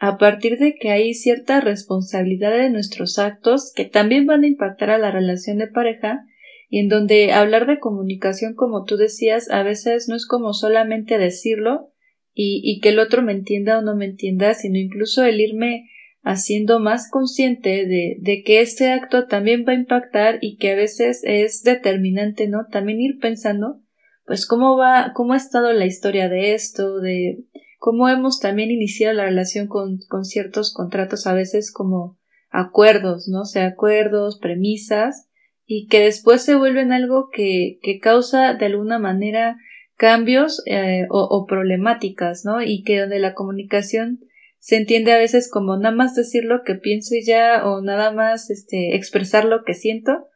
a 0.00 0.18
partir 0.18 0.58
de 0.58 0.74
que 0.74 0.90
hay 0.90 1.14
cierta 1.14 1.60
responsabilidad 1.60 2.50
de 2.50 2.68
nuestros 2.68 3.20
actos 3.20 3.72
que 3.76 3.84
también 3.84 4.26
van 4.26 4.42
a 4.42 4.48
impactar 4.48 4.90
a 4.90 4.98
la 4.98 5.12
relación 5.12 5.58
de 5.58 5.68
pareja 5.68 6.24
y 6.68 6.80
en 6.80 6.88
donde 6.88 7.32
hablar 7.32 7.68
de 7.68 7.78
comunicación, 7.78 8.54
como 8.54 8.84
tú 8.84 8.96
decías, 8.96 9.50
a 9.50 9.62
veces 9.62 10.08
no 10.08 10.16
es 10.16 10.26
como 10.26 10.52
solamente 10.52 11.16
decirlo 11.16 11.92
y, 12.34 12.60
y 12.64 12.80
que 12.80 12.88
el 12.88 12.98
otro 12.98 13.22
me 13.22 13.32
entienda 13.32 13.78
o 13.78 13.82
no 13.82 13.94
me 13.94 14.06
entienda, 14.06 14.54
sino 14.54 14.78
incluso 14.78 15.22
el 15.22 15.40
irme 15.40 15.84
haciendo 16.22 16.80
más 16.80 17.10
consciente 17.10 17.86
de, 17.86 18.16
de 18.20 18.42
que 18.42 18.60
este 18.60 18.92
acto 18.92 19.26
también 19.26 19.64
va 19.66 19.72
a 19.72 19.76
impactar 19.76 20.38
y 20.40 20.56
que 20.56 20.72
a 20.72 20.76
veces 20.76 21.22
es 21.24 21.62
determinante, 21.62 22.48
¿no? 22.48 22.66
También 22.70 23.00
ir 23.00 23.18
pensando, 23.18 23.80
pues 24.26 24.46
cómo 24.46 24.76
va, 24.76 25.12
cómo 25.14 25.32
ha 25.32 25.36
estado 25.36 25.72
la 25.72 25.86
historia 25.86 26.28
de 26.28 26.54
esto, 26.54 26.98
de 26.98 27.44
cómo 27.78 28.08
hemos 28.08 28.40
también 28.40 28.70
iniciado 28.70 29.14
la 29.14 29.24
relación 29.24 29.66
con, 29.66 29.98
con 30.08 30.24
ciertos 30.24 30.74
contratos, 30.74 31.26
a 31.26 31.32
veces 31.32 31.72
como 31.72 32.18
acuerdos, 32.50 33.28
¿no? 33.28 33.42
O 33.42 33.46
sea, 33.46 33.66
acuerdos, 33.66 34.38
premisas, 34.38 35.28
y 35.64 35.86
que 35.86 36.00
después 36.00 36.42
se 36.42 36.56
vuelven 36.56 36.92
algo 36.92 37.28
que, 37.32 37.78
que 37.82 37.98
causa 38.00 38.54
de 38.54 38.66
alguna 38.66 38.98
manera 38.98 39.56
cambios 39.96 40.62
eh, 40.66 41.06
o, 41.10 41.22
o, 41.22 41.46
problemáticas, 41.46 42.44
¿no? 42.44 42.60
Y 42.60 42.82
que 42.82 42.98
donde 42.98 43.18
la 43.20 43.34
comunicación 43.34 44.20
se 44.60 44.76
entiende 44.76 45.12
a 45.12 45.18
veces 45.18 45.50
como 45.50 45.76
nada 45.76 45.94
más 45.94 46.14
decir 46.14 46.44
lo 46.44 46.62
que 46.62 46.74
pienso 46.74 47.14
y 47.14 47.24
ya, 47.24 47.66
o 47.66 47.80
nada 47.80 48.12
más 48.12 48.50
este, 48.50 48.94
expresar 48.94 49.46
lo 49.46 49.64
que 49.64 49.74
siento, 49.74 50.28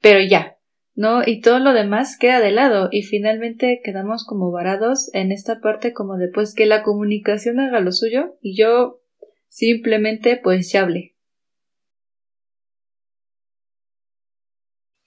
pero 0.00 0.20
ya, 0.20 0.56
¿no? 0.94 1.22
Y 1.26 1.40
todo 1.40 1.58
lo 1.58 1.72
demás 1.72 2.16
queda 2.18 2.40
de 2.40 2.52
lado 2.52 2.88
y 2.92 3.02
finalmente 3.02 3.80
quedamos 3.84 4.24
como 4.24 4.52
varados 4.52 5.10
en 5.14 5.32
esta 5.32 5.60
parte 5.60 5.92
como 5.92 6.16
de 6.16 6.28
pues 6.28 6.54
que 6.54 6.64
la 6.66 6.82
comunicación 6.84 7.58
haga 7.58 7.80
lo 7.80 7.90
suyo 7.92 8.38
y 8.40 8.56
yo 8.56 9.00
simplemente 9.48 10.40
pues 10.42 10.70
ya 10.72 10.82
hablé. 10.82 11.16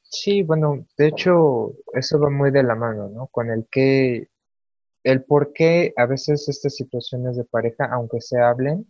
Sí, 0.04 0.44
bueno, 0.44 0.86
de 0.98 1.08
hecho 1.08 1.74
eso 1.94 2.20
va 2.20 2.30
muy 2.30 2.52
de 2.52 2.64
la 2.64 2.76
mano, 2.76 3.10
¿no? 3.10 3.28
Con 3.28 3.50
el 3.52 3.68
que, 3.70 4.30
el 5.06 5.24
por 5.24 5.54
qué 5.54 5.94
a 5.98 6.06
veces 6.06 6.50
estas 6.50 6.76
situaciones 6.76 7.38
de 7.38 7.46
pareja, 7.46 7.86
aunque 7.94 8.20
se 8.22 8.40
hablen, 8.42 8.86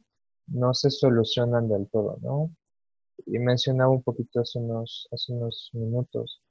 no 0.48 0.74
se 0.74 0.90
solucionan 0.90 1.70
del 1.70 1.88
todo, 1.90 2.18
¿no? 2.22 2.50
Y 3.28 3.40
mencionaba 3.40 3.92
un 3.92 4.04
poquito 4.04 4.42
hace 4.42 4.60
unos, 4.60 5.08
hace 5.12 5.34
unos 5.34 5.70
minutos 5.74 6.42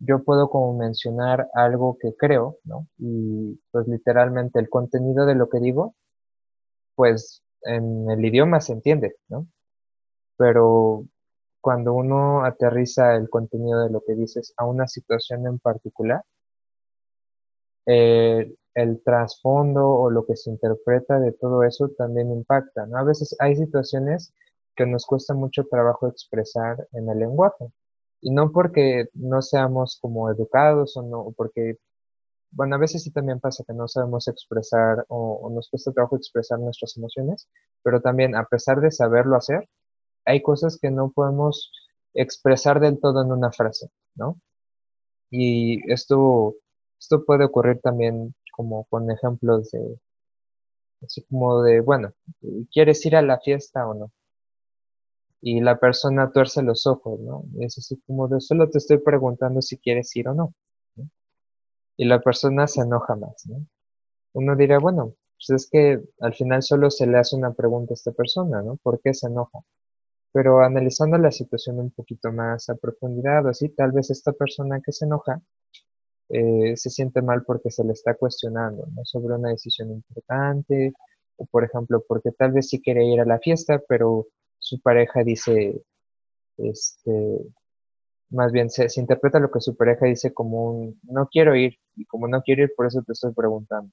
yo 0.00 0.22
puedo 0.22 0.50
como 0.50 0.76
mencionar 0.76 1.48
algo 1.54 1.98
que 2.00 2.14
creo, 2.16 2.58
¿no? 2.64 2.86
Y 2.98 3.60
pues 3.70 3.86
literalmente 3.88 4.60
el 4.60 4.68
contenido 4.68 5.26
de 5.26 5.34
lo 5.34 5.48
que 5.48 5.58
digo, 5.60 5.94
pues 6.94 7.42
en 7.62 8.10
el 8.10 8.24
idioma 8.24 8.60
se 8.60 8.72
entiende, 8.72 9.16
¿no? 9.28 9.46
Pero 10.36 11.06
cuando 11.60 11.94
uno 11.94 12.44
aterriza 12.44 13.16
el 13.16 13.28
contenido 13.28 13.82
de 13.84 13.90
lo 13.90 14.02
que 14.06 14.14
dices 14.14 14.54
a 14.56 14.64
una 14.66 14.86
situación 14.86 15.46
en 15.46 15.58
particular, 15.58 16.22
eh, 17.88 18.54
el 18.74 19.02
trasfondo 19.02 19.88
o 19.88 20.10
lo 20.10 20.26
que 20.26 20.36
se 20.36 20.50
interpreta 20.50 21.18
de 21.18 21.32
todo 21.32 21.62
eso 21.64 21.88
también 21.96 22.30
impacta, 22.30 22.86
¿no? 22.86 22.98
A 22.98 23.02
veces 23.02 23.34
hay 23.40 23.56
situaciones 23.56 24.34
que 24.76 24.86
nos 24.86 25.06
cuesta 25.06 25.34
mucho 25.34 25.64
trabajo 25.64 26.06
expresar 26.06 26.86
en 26.92 27.08
el 27.08 27.18
lenguaje. 27.18 27.66
Y 28.20 28.30
no 28.30 28.52
porque 28.52 29.08
no 29.14 29.42
seamos 29.42 29.98
como 30.00 30.30
educados 30.30 30.96
o 30.96 31.02
no, 31.02 31.32
porque, 31.36 31.78
bueno, 32.50 32.76
a 32.76 32.78
veces 32.78 33.02
sí 33.02 33.10
también 33.10 33.40
pasa 33.40 33.64
que 33.66 33.72
no 33.74 33.88
sabemos 33.88 34.28
expresar 34.28 35.04
o, 35.08 35.50
nos 35.50 35.70
cuesta 35.70 35.92
trabajo 35.92 36.16
expresar 36.16 36.58
nuestras 36.60 36.96
emociones, 36.96 37.48
pero 37.82 38.00
también 38.02 38.36
a 38.36 38.44
pesar 38.44 38.80
de 38.80 38.90
saberlo 38.90 39.36
hacer, 39.36 39.68
hay 40.26 40.42
cosas 40.42 40.78
que 40.80 40.90
no 40.90 41.10
podemos 41.10 41.72
expresar 42.14 42.80
del 42.80 43.00
todo 43.00 43.22
en 43.22 43.32
una 43.32 43.50
frase, 43.52 43.90
¿no? 44.14 44.38
Y 45.30 45.90
esto, 45.92 46.56
esto 46.98 47.24
puede 47.24 47.44
ocurrir 47.44 47.80
también 47.80 48.34
como 48.52 48.84
con 48.84 49.10
ejemplos 49.10 49.70
de, 49.70 49.98
así 51.02 51.22
como 51.24 51.62
de, 51.62 51.80
bueno, 51.80 52.12
¿quieres 52.72 53.04
ir 53.06 53.16
a 53.16 53.22
la 53.22 53.38
fiesta 53.40 53.86
o 53.88 53.94
no? 53.94 54.12
y 55.40 55.60
la 55.60 55.78
persona 55.78 56.32
tuerce 56.32 56.62
los 56.62 56.86
ojos, 56.86 57.20
¿no? 57.20 57.44
Es 57.60 57.78
así 57.78 58.00
como 58.06 58.28
de 58.28 58.40
solo 58.40 58.68
te 58.70 58.78
estoy 58.78 58.98
preguntando 58.98 59.62
si 59.62 59.78
quieres 59.78 60.14
ir 60.16 60.28
o 60.28 60.34
no. 60.34 60.54
Y 61.96 62.04
la 62.06 62.20
persona 62.20 62.66
se 62.66 62.82
enoja 62.82 63.16
más, 63.16 63.46
¿no? 63.46 63.66
Uno 64.32 64.56
dirá, 64.56 64.78
bueno, 64.78 65.14
pues 65.36 65.50
es 65.50 65.70
que 65.70 66.00
al 66.20 66.34
final 66.34 66.62
solo 66.62 66.90
se 66.90 67.06
le 67.06 67.18
hace 67.18 67.36
una 67.36 67.52
pregunta 67.52 67.92
a 67.92 67.94
esta 67.94 68.12
persona, 68.12 68.62
¿no? 68.62 68.76
¿Por 68.76 69.00
qué 69.00 69.14
se 69.14 69.26
enoja? 69.28 69.60
Pero 70.32 70.60
analizando 70.60 71.18
la 71.18 71.32
situación 71.32 71.80
un 71.80 71.90
poquito 71.90 72.32
más 72.32 72.68
a 72.68 72.76
profundidad, 72.76 73.48
así, 73.48 73.68
tal 73.70 73.92
vez 73.92 74.10
esta 74.10 74.32
persona 74.32 74.80
que 74.80 74.92
se 74.92 75.06
enoja 75.06 75.40
eh, 76.30 76.76
se 76.76 76.90
siente 76.90 77.22
mal 77.22 77.44
porque 77.44 77.70
se 77.70 77.84
le 77.84 77.92
está 77.92 78.14
cuestionando, 78.14 78.86
¿no? 78.94 79.04
Sobre 79.04 79.34
una 79.34 79.50
decisión 79.50 79.90
importante, 79.90 80.92
o 81.36 81.46
por 81.46 81.64
ejemplo, 81.64 82.04
porque 82.06 82.32
tal 82.32 82.52
vez 82.52 82.68
sí 82.68 82.80
quiere 82.82 83.04
ir 83.04 83.20
a 83.20 83.24
la 83.24 83.38
fiesta, 83.38 83.80
pero 83.88 84.26
su 84.58 84.80
pareja 84.80 85.24
dice, 85.24 85.82
este, 86.58 87.12
más 88.30 88.52
bien 88.52 88.70
se, 88.70 88.88
interpreta 89.00 89.40
lo 89.40 89.50
que 89.50 89.60
su 89.60 89.76
pareja 89.76 90.06
dice 90.06 90.34
como 90.34 90.70
un, 90.70 91.00
no 91.04 91.28
quiero 91.28 91.56
ir, 91.56 91.78
y 91.96 92.04
como 92.06 92.28
no 92.28 92.42
quiero 92.42 92.64
ir, 92.64 92.72
por 92.76 92.86
eso 92.86 93.02
te 93.02 93.12
estoy 93.12 93.32
preguntando, 93.32 93.90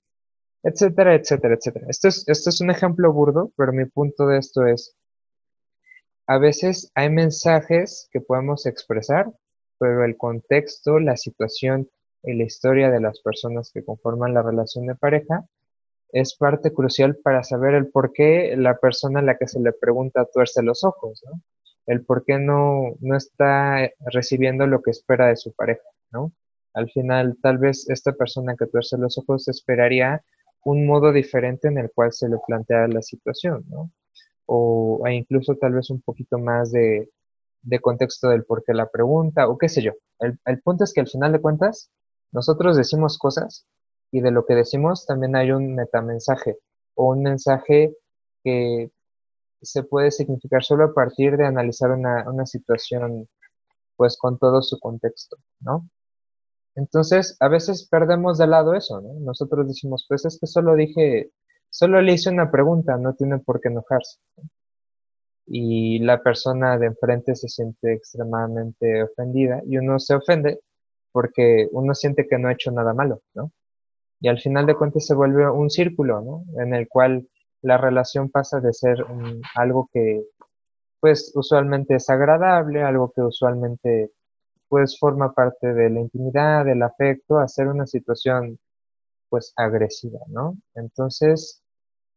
etcétera, 0.63 1.15
etcétera, 1.15 1.55
etcétera. 1.55 1.87
Esto 1.89 2.07
es, 2.09 2.27
esto 2.27 2.49
es 2.49 2.61
un 2.61 2.71
ejemplo 2.71 3.13
burdo, 3.13 3.51
pero 3.57 3.73
mi 3.73 3.85
punto 3.85 4.27
de 4.27 4.39
esto 4.39 4.65
es, 4.65 4.95
a 6.27 6.37
veces 6.39 6.91
hay 6.95 7.09
mensajes 7.09 8.09
que 8.11 8.21
podemos 8.21 8.65
expresar, 8.65 9.31
pero 9.77 10.03
el 10.03 10.17
contexto, 10.17 10.99
la 10.99 11.17
situación 11.17 11.89
y 12.25 12.33
la 12.33 12.43
historia 12.43 12.89
de 12.89 12.99
las 12.99 13.19
personas 13.21 13.71
que 13.71 13.83
conforman 13.83 14.33
la 14.33 14.41
relación 14.41 14.87
de 14.87 14.95
pareja 14.95 15.45
es 16.11 16.35
parte 16.35 16.71
crucial 16.73 17.17
para 17.17 17.43
saber 17.43 17.73
el 17.73 17.87
por 17.87 18.13
qué 18.13 18.55
la 18.57 18.77
persona 18.77 19.19
a 19.19 19.23
la 19.23 19.37
que 19.37 19.47
se 19.47 19.59
le 19.59 19.73
pregunta 19.73 20.25
tuerce 20.25 20.63
los 20.63 20.83
ojos, 20.83 21.21
¿no? 21.25 21.41
El 21.85 22.03
por 22.03 22.23
qué 22.23 22.39
no, 22.39 22.95
no 22.99 23.15
está 23.15 23.91
recibiendo 23.99 24.65
lo 24.65 24.81
que 24.81 24.91
espera 24.91 25.27
de 25.27 25.35
su 25.35 25.53
pareja, 25.53 25.83
¿no? 26.11 26.31
Al 26.73 26.89
final, 26.89 27.37
tal 27.41 27.57
vez 27.57 27.89
esta 27.89 28.13
persona 28.13 28.55
que 28.57 28.65
tuerce 28.65 28.97
los 28.97 29.17
ojos 29.17 29.47
esperaría 29.47 30.23
un 30.63 30.85
modo 30.85 31.11
diferente 31.11 31.67
en 31.67 31.77
el 31.77 31.91
cual 31.91 32.11
se 32.11 32.27
le 32.27 32.37
plantea 32.45 32.87
la 32.87 33.01
situación, 33.01 33.65
¿no? 33.69 33.91
O 34.45 35.03
e 35.05 35.13
incluso 35.13 35.55
tal 35.55 35.73
vez 35.73 35.89
un 35.89 36.01
poquito 36.01 36.37
más 36.37 36.71
de, 36.71 37.09
de 37.61 37.79
contexto 37.79 38.29
del 38.29 38.45
por 38.45 38.63
qué 38.63 38.73
la 38.73 38.89
pregunta, 38.89 39.47
o 39.47 39.57
qué 39.57 39.69
sé 39.69 39.81
yo. 39.81 39.93
El, 40.19 40.39
el 40.45 40.61
punto 40.61 40.83
es 40.83 40.93
que 40.93 41.01
al 41.01 41.07
final 41.07 41.31
de 41.31 41.41
cuentas, 41.41 41.91
nosotros 42.35 42.75
decimos 42.75 43.17
cosas 43.17 43.65
y 44.11 44.19
de 44.19 44.29
lo 44.29 44.45
que 44.45 44.55
decimos 44.55 45.05
también 45.05 45.37
hay 45.37 45.51
un 45.51 45.73
metamensaje 45.73 46.57
o 46.93 47.11
un 47.11 47.23
mensaje 47.23 47.95
que 48.43 48.91
se 49.61 49.83
puede 49.83 50.11
significar 50.11 50.61
solo 50.61 50.83
a 50.83 50.93
partir 50.93 51.37
de 51.37 51.45
analizar 51.45 51.91
una, 51.91 52.29
una 52.29 52.45
situación 52.45 53.29
pues 53.95 54.17
con 54.17 54.37
todo 54.37 54.61
su 54.61 54.77
contexto, 54.79 55.37
¿no? 55.61 55.87
Entonces, 56.75 57.37
a 57.39 57.47
veces 57.47 57.87
perdemos 57.89 58.37
de 58.37 58.47
lado 58.47 58.73
eso, 58.73 58.99
¿no? 58.99 59.13
Nosotros 59.21 59.65
decimos, 59.65 60.05
pues 60.09 60.25
es 60.25 60.37
que 60.37 60.45
solo 60.45 60.75
dije, 60.75 61.31
solo 61.69 62.01
le 62.01 62.11
hice 62.11 62.29
una 62.29 62.51
pregunta, 62.51 62.97
no 62.97 63.13
tiene 63.13 63.39
por 63.39 63.61
qué 63.61 63.69
enojarse. 63.69 64.19
Y 65.47 65.99
la 65.99 66.21
persona 66.21 66.77
de 66.77 66.87
enfrente 66.87 67.33
se 67.33 67.47
siente 67.47 67.93
extremadamente 67.93 69.03
ofendida 69.03 69.61
y 69.65 69.77
uno 69.77 69.99
se 69.99 70.15
ofende 70.15 70.59
porque 71.15 71.69
uno 71.71 71.93
siente 71.93 72.27
que 72.27 72.37
no 72.37 72.49
ha 72.49 72.51
hecho 72.51 72.71
nada 72.71 72.93
malo, 72.93 73.21
¿no? 73.35 73.53
Y 74.19 74.27
al 74.27 74.37
final 74.37 74.65
de 74.65 74.75
cuentas 74.75 75.05
se 75.05 75.15
vuelve 75.15 75.49
un 75.49 75.69
círculo, 75.69 76.19
¿no? 76.19 76.43
En 76.61 76.73
el 76.73 76.89
cual 76.89 77.25
la 77.61 77.77
relación 77.77 78.29
pasa 78.29 78.59
de 78.59 78.73
ser 78.73 78.97
algo 79.55 79.89
que, 79.93 80.25
pues, 80.99 81.31
usualmente 81.33 81.95
es 81.95 82.09
agradable, 82.09 82.83
algo 82.83 83.13
que 83.15 83.21
usualmente, 83.21 84.11
pues, 84.67 84.99
forma 84.99 85.31
parte 85.33 85.73
de 85.73 85.89
la 85.89 86.01
intimidad, 86.01 86.65
del 86.65 86.83
afecto, 86.83 87.39
a 87.39 87.47
ser 87.47 87.69
una 87.69 87.87
situación, 87.87 88.59
pues, 89.29 89.53
agresiva, 89.55 90.19
¿no? 90.27 90.57
Entonces, 90.73 91.63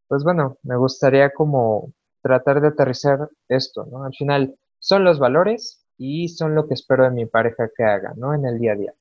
pues 0.09 0.25
bueno, 0.25 0.59
me 0.65 0.77
gustaría 0.77 1.31
como 1.31 1.93
tratar 2.21 2.61
de 2.61 2.69
aterrizar 2.69 3.31
esto, 3.49 3.87
¿no? 3.87 4.03
Al 4.03 4.15
final, 4.15 4.57
son 4.81 5.05
los 5.05 5.21
valores 5.21 5.87
y 5.99 6.29
son 6.29 6.55
lo 6.55 6.67
que 6.69 6.75
espero 6.75 7.05
de 7.05 7.11
mi 7.11 7.27
pareja 7.27 7.71
que 7.77 7.85
haga, 7.85 8.15
¿no? 8.17 8.35
En 8.35 8.47
el 8.47 8.59
día 8.59 8.73
a 8.73 8.77
día. 8.77 8.95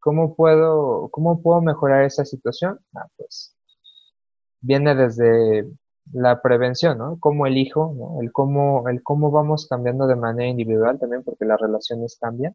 ¿Cómo 0.00 0.34
puedo, 0.34 1.08
cómo 1.10 1.42
puedo 1.42 1.60
mejorar 1.60 2.04
esa 2.04 2.24
situación? 2.24 2.80
Ah, 2.94 3.06
pues 3.16 3.56
viene 4.60 4.94
desde 4.94 5.66
la 6.12 6.40
prevención, 6.42 6.98
¿no? 6.98 7.18
Cómo 7.20 7.46
elijo, 7.46 7.94
¿no? 7.96 8.20
El 8.22 8.32
cómo, 8.32 8.88
el 8.88 9.02
cómo 9.02 9.30
vamos 9.30 9.66
cambiando 9.68 10.06
de 10.06 10.16
manera 10.16 10.48
individual 10.48 10.98
también, 10.98 11.22
porque 11.22 11.44
las 11.44 11.60
relaciones 11.60 12.16
cambian. 12.20 12.54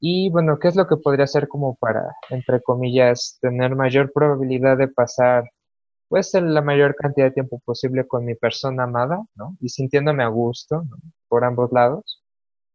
Y 0.00 0.30
bueno, 0.30 0.58
¿qué 0.58 0.68
es 0.68 0.76
lo 0.76 0.86
que 0.86 0.96
podría 0.96 1.24
hacer 1.24 1.48
como 1.48 1.76
para, 1.76 2.16
entre 2.30 2.62
comillas, 2.62 3.38
tener 3.40 3.76
mayor 3.76 4.12
probabilidad 4.12 4.78
de 4.78 4.88
pasar, 4.88 5.50
pues, 6.08 6.32
la 6.34 6.62
mayor 6.62 6.94
cantidad 6.96 7.26
de 7.26 7.32
tiempo 7.32 7.60
posible 7.64 8.06
con 8.06 8.24
mi 8.24 8.34
persona 8.34 8.84
amada, 8.84 9.22
¿no? 9.34 9.56
Y 9.60 9.68
sintiéndome 9.68 10.24
a 10.24 10.28
gusto, 10.28 10.82
¿no? 10.84 10.96
Por 11.28 11.44
ambos 11.44 11.72
lados. 11.72 12.19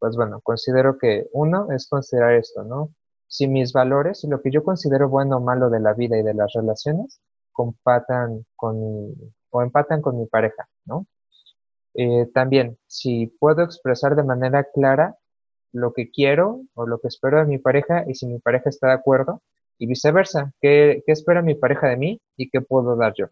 Pues 0.06 0.18
bueno, 0.18 0.40
considero 0.42 1.00
que 1.00 1.28
uno 1.34 1.72
es 1.72 1.88
considerar 1.90 2.36
esto, 2.36 2.64
¿no? 2.64 2.92
si 3.28 3.48
mis 3.48 3.74
valores 3.74 4.24
lo 4.30 4.40
que 4.40 4.52
yo 4.52 4.64
considero 4.64 5.10
bueno 5.10 5.38
o 5.38 5.42
malo 5.42 5.72
de 5.72 5.80
la 5.80 5.94
vida 5.94 6.16
y 6.16 6.22
de 6.22 6.36
las 6.36 6.54
relaciones 6.54 7.20
compatan 7.52 8.46
con 8.56 8.78
o 9.50 9.62
empatan 9.64 10.04
con 10.04 10.20
mi 10.20 10.28
pareja, 10.28 10.70
¿no? 10.86 11.08
Eh, 11.96 12.28
también, 12.36 12.78
si 12.86 13.28
puedo 13.40 13.64
expresar 13.64 14.16
de 14.16 14.22
manera 14.22 14.66
clara 14.72 15.16
lo 15.72 15.92
que 15.92 16.12
quiero 16.12 16.62
o 16.76 16.86
lo 16.86 17.00
que 17.00 17.08
espero 17.08 17.40
de 17.40 17.46
mi 17.46 17.58
pareja 17.58 18.04
y 18.08 18.14
si 18.14 18.28
mi 18.28 18.38
pareja 18.38 18.70
está 18.70 18.90
de 18.90 18.94
acuerdo 18.94 19.42
y 19.80 19.88
viceversa, 19.88 20.54
¿qué, 20.62 21.02
qué 21.06 21.14
espera 21.14 21.42
mi 21.42 21.56
pareja 21.56 21.88
de 21.88 21.98
mí 21.98 22.22
y 22.38 22.52
qué 22.52 22.62
puedo 22.62 22.96
dar 22.96 23.16
yo? 23.18 23.28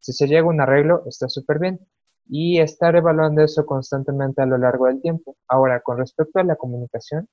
Si 0.00 0.14
se 0.14 0.26
llega 0.26 0.46
a 0.46 0.50
un 0.50 0.60
arreglo, 0.62 1.02
está 1.06 1.28
súper 1.28 1.58
bien. 1.58 1.80
Y 2.26 2.58
estar 2.60 2.96
evaluando 2.96 3.42
eso 3.42 3.66
constantemente 3.66 4.42
a 4.42 4.46
lo 4.46 4.58
largo 4.58 4.86
del 4.86 5.00
tiempo. 5.02 5.36
Ahora, 5.48 5.80
con 5.80 5.98
respecto 5.98 6.40
a 6.40 6.44
la 6.44 6.56
comunicación, 6.56 7.28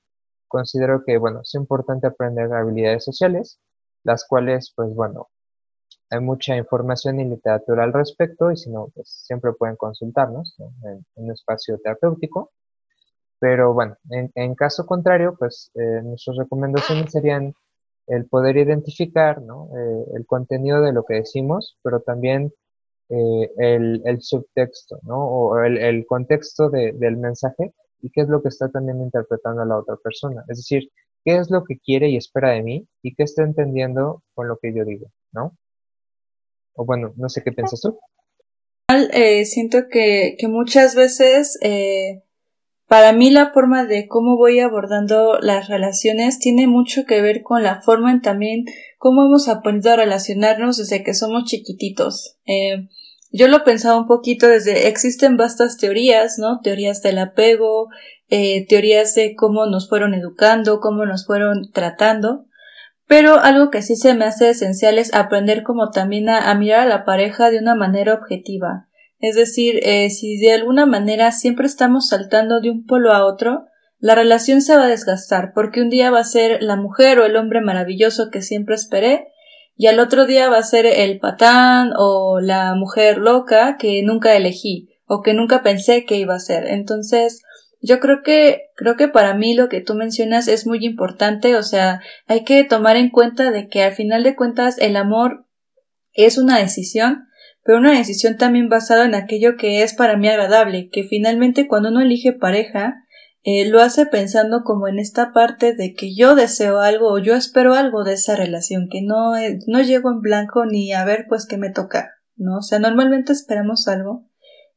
considero 0.48 1.02
que, 1.04 1.16
bueno, 1.18 1.40
es 1.42 1.54
importante 1.54 2.06
aprender 2.06 2.52
habilidades 2.52 3.04
sociales, 3.04 3.58
las 4.04 4.26
cuales, 4.26 4.72
pues 4.76 4.94
bueno, 4.94 5.28
hay 6.10 6.20
mucha 6.20 6.56
información 6.56 7.20
y 7.20 7.24
literatura 7.24 7.84
al 7.84 7.92
respecto 7.92 8.50
y 8.50 8.56
si 8.56 8.70
no, 8.70 8.88
pues 8.94 9.08
siempre 9.08 9.52
pueden 9.54 9.76
consultarnos 9.76 10.54
en, 10.84 11.04
un 11.14 11.30
espacio 11.32 11.78
terapéutico. 11.78 12.52
Pero 13.38 13.72
bueno, 13.72 13.96
en, 14.10 14.54
caso 14.54 14.86
contrario, 14.86 15.34
pues 15.38 15.70
eh, 15.74 16.00
nuestras 16.04 16.36
recomendaciones 16.36 17.10
serían 17.10 17.54
el 18.06 18.26
poder 18.26 18.56
identificar 18.58 19.40
¿no? 19.40 19.68
Eh, 19.76 20.04
el 20.16 20.26
contenido 20.26 20.82
de 20.82 20.92
lo 20.92 21.04
que 21.04 21.14
decimos, 21.14 21.78
pero 21.82 22.00
también 22.00 22.52
eh, 23.14 23.50
el, 23.58 24.22
subtexto, 24.22 24.98
¿no? 25.02 25.18
O 25.18 25.58
el, 25.62 26.06
contexto 26.06 26.70
de, 26.70 26.92
del 26.92 27.18
mensaje 27.18 27.74
y 28.00 28.10
qué 28.10 28.22
es 28.22 28.28
lo 28.28 28.40
que 28.42 28.48
está 28.48 28.70
también 28.70 29.02
interpretando 29.02 29.62
la 29.66 29.76
otra 29.76 29.96
persona. 30.02 30.44
Es 30.48 30.56
decir, 30.56 30.90
qué 31.22 31.36
es 31.36 31.50
lo 31.50 31.62
que 31.64 31.78
quiere 31.78 32.08
y 32.08 32.16
espera 32.16 32.52
de 32.52 32.62
mí 32.62 32.88
y 33.02 33.14
qué 33.14 33.24
está 33.24 33.42
entendiendo 33.42 34.22
con 34.34 34.48
lo 34.48 34.56
que 34.56 34.72
yo 34.74 34.86
digo, 34.86 35.08
¿no? 35.32 35.58
O 36.74 36.86
bueno, 36.86 37.12
no 37.16 37.28
sé 37.28 37.42
qué 37.42 37.52
piensas 37.52 37.82
tú. 37.82 37.98
Eh, 39.12 39.44
siento 39.44 39.88
que, 39.90 40.36
muchas 40.48 40.94
veces 40.94 41.58
eh, 41.60 42.22
para 42.88 43.12
mí 43.12 43.28
la 43.28 43.52
forma 43.52 43.84
de 43.84 44.08
cómo 44.08 44.38
voy 44.38 44.60
abordando 44.60 45.38
las 45.38 45.68
relaciones 45.68 46.38
tiene 46.38 46.66
mucho 46.66 47.04
que 47.06 47.20
ver 47.20 47.42
con 47.42 47.62
la 47.62 47.82
forma 47.82 48.10
en 48.10 48.22
también 48.22 48.64
cómo 48.96 49.24
hemos 49.24 49.48
aprendido 49.48 49.92
a 49.92 49.96
relacionarnos 49.96 50.78
desde 50.78 51.04
que 51.04 51.12
somos 51.12 51.44
chiquititos. 51.44 52.38
Yo 53.32 53.48
lo 53.48 53.64
pensaba 53.64 53.98
un 53.98 54.06
poquito 54.06 54.46
desde, 54.46 54.88
existen 54.88 55.36
vastas 55.36 55.78
teorías, 55.78 56.38
¿no? 56.38 56.60
Teorías 56.60 57.00
del 57.02 57.18
apego, 57.18 57.88
eh, 58.28 58.66
teorías 58.66 59.14
de 59.14 59.34
cómo 59.34 59.66
nos 59.66 59.88
fueron 59.88 60.14
educando, 60.14 60.80
cómo 60.80 61.06
nos 61.06 61.26
fueron 61.26 61.70
tratando, 61.72 62.46
pero 63.06 63.40
algo 63.40 63.70
que 63.70 63.82
sí 63.82 63.96
se 63.96 64.14
me 64.14 64.26
hace 64.26 64.50
esencial 64.50 64.98
es 64.98 65.14
aprender 65.14 65.62
como 65.62 65.90
también 65.90 66.28
a, 66.28 66.54
mirar 66.54 66.80
a 66.80 66.86
la 66.86 67.04
pareja 67.04 67.50
de 67.50 67.58
una 67.58 67.74
manera 67.74 68.14
objetiva. 68.14 68.88
Es 69.18 69.34
decir, 69.34 69.80
eh, 69.82 70.10
si 70.10 70.38
de 70.38 70.52
alguna 70.52 70.84
manera 70.84 71.32
siempre 71.32 71.66
estamos 71.66 72.08
saltando 72.08 72.60
de 72.60 72.70
un 72.70 72.86
polo 72.86 73.12
a 73.12 73.24
otro, 73.24 73.66
la 73.98 74.14
relación 74.14 74.62
se 74.62 74.76
va 74.76 74.84
a 74.84 74.88
desgastar, 74.88 75.52
porque 75.54 75.80
un 75.80 75.88
día 75.88 76.10
va 76.10 76.20
a 76.20 76.24
ser 76.24 76.62
la 76.62 76.76
mujer 76.76 77.18
o 77.18 77.24
el 77.24 77.36
hombre 77.36 77.60
maravilloso 77.60 78.30
que 78.30 78.42
siempre 78.42 78.74
esperé, 78.74 79.28
y 79.76 79.86
al 79.86 79.98
otro 79.98 80.26
día 80.26 80.48
va 80.48 80.58
a 80.58 80.62
ser 80.62 80.86
el 80.86 81.18
patán 81.18 81.92
o 81.96 82.40
la 82.40 82.74
mujer 82.74 83.18
loca 83.18 83.76
que 83.78 84.02
nunca 84.02 84.36
elegí 84.36 84.90
o 85.06 85.22
que 85.22 85.34
nunca 85.34 85.62
pensé 85.62 86.04
que 86.04 86.16
iba 86.16 86.34
a 86.34 86.40
ser. 86.40 86.66
Entonces, 86.66 87.42
yo 87.80 87.98
creo 87.98 88.22
que 88.22 88.70
creo 88.76 88.96
que 88.96 89.08
para 89.08 89.34
mí 89.34 89.54
lo 89.54 89.68
que 89.68 89.80
tú 89.80 89.94
mencionas 89.94 90.46
es 90.46 90.66
muy 90.66 90.84
importante, 90.84 91.56
o 91.56 91.62
sea, 91.62 92.00
hay 92.26 92.44
que 92.44 92.62
tomar 92.64 92.96
en 92.96 93.10
cuenta 93.10 93.50
de 93.50 93.68
que 93.68 93.82
al 93.82 93.92
final 93.92 94.22
de 94.22 94.36
cuentas 94.36 94.78
el 94.78 94.96
amor 94.96 95.46
es 96.12 96.38
una 96.38 96.58
decisión, 96.58 97.26
pero 97.64 97.78
una 97.78 97.96
decisión 97.96 98.36
también 98.36 98.68
basada 98.68 99.04
en 99.04 99.14
aquello 99.14 99.56
que 99.56 99.82
es 99.82 99.94
para 99.94 100.16
mí 100.16 100.28
agradable, 100.28 100.90
que 100.90 101.04
finalmente 101.04 101.66
cuando 101.66 101.88
uno 101.88 102.00
elige 102.00 102.32
pareja, 102.32 103.01
eh, 103.44 103.68
lo 103.68 103.80
hace 103.80 104.06
pensando 104.06 104.62
como 104.62 104.86
en 104.86 105.00
esta 105.00 105.32
parte 105.32 105.74
de 105.74 105.94
que 105.94 106.14
yo 106.14 106.36
deseo 106.36 106.80
algo 106.80 107.12
o 107.12 107.18
yo 107.18 107.34
espero 107.34 107.74
algo 107.74 108.04
de 108.04 108.12
esa 108.12 108.36
relación, 108.36 108.88
que 108.88 109.02
no, 109.02 109.36
eh, 109.36 109.58
no 109.66 109.80
llego 109.80 110.10
en 110.10 110.20
blanco 110.20 110.64
ni 110.64 110.92
a 110.92 111.04
ver 111.04 111.26
pues 111.28 111.46
qué 111.46 111.56
me 111.56 111.70
toca, 111.70 112.12
¿no? 112.36 112.58
O 112.58 112.62
sea, 112.62 112.78
normalmente 112.78 113.32
esperamos 113.32 113.88
algo 113.88 114.28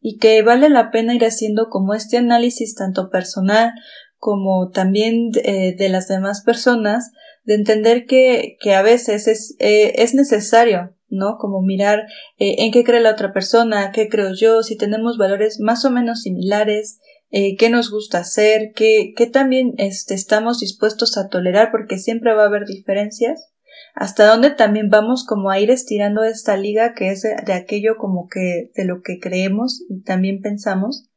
y 0.01 0.17
que 0.17 0.41
vale 0.41 0.69
la 0.69 0.89
pena 0.89 1.13
ir 1.13 1.25
haciendo 1.25 1.69
como 1.69 1.93
este 1.93 2.17
análisis 2.17 2.73
tanto 2.73 3.11
personal 3.11 3.73
como 4.17 4.71
también 4.71 5.29
eh, 5.43 5.75
de 5.77 5.89
las 5.89 6.07
demás 6.07 6.41
personas, 6.41 7.11
de 7.43 7.53
entender 7.53 8.07
que, 8.07 8.57
que 8.59 8.73
a 8.73 8.81
veces 8.81 9.27
es, 9.27 9.55
es 9.59 10.15
necesario 10.15 10.95
¿no? 11.07 11.37
Como 11.37 11.61
mirar 11.61 12.07
en 12.37 12.71
qué 12.71 12.83
cree 12.83 12.99
la 12.99 13.11
otra 13.11 13.31
persona, 13.31 13.91
qué 13.91 14.09
creo 14.09 14.33
yo, 14.33 14.63
si 14.63 14.75
tenemos 14.75 15.19
valores 15.19 15.59
más 15.59 15.85
o 15.85 15.91
menos 15.91 16.23
similares, 16.23 16.99
eh, 17.37 17.57
qué 17.57 17.69
nos 17.69 17.91
gusta 17.91 18.19
hacer, 18.19 18.71
qué, 18.73 19.13
qué 19.13 19.25
también 19.27 19.73
este, 19.77 20.13
estamos 20.13 20.61
dispuestos 20.61 21.17
a 21.17 21.27
tolerar, 21.27 21.69
porque 21.69 21.97
siempre 21.97 22.33
va 22.33 22.43
a 22.43 22.45
haber 22.45 22.65
diferencias, 22.65 23.51
hasta 23.93 24.25
dónde 24.25 24.51
también 24.51 24.87
vamos 24.87 25.25
como 25.27 25.49
a 25.49 25.59
ir 25.59 25.69
estirando 25.69 26.23
esta 26.23 26.55
liga 26.55 26.93
que 26.93 27.09
es 27.09 27.23
de, 27.23 27.51
aquello 27.51 27.97
como 27.97 28.29
que 28.29 28.71
de 28.73 28.85
lo 28.85 29.01
que 29.01 29.19
creemos 29.19 29.83
y 29.89 30.01
también 30.03 30.39
pensamos. 30.39 31.09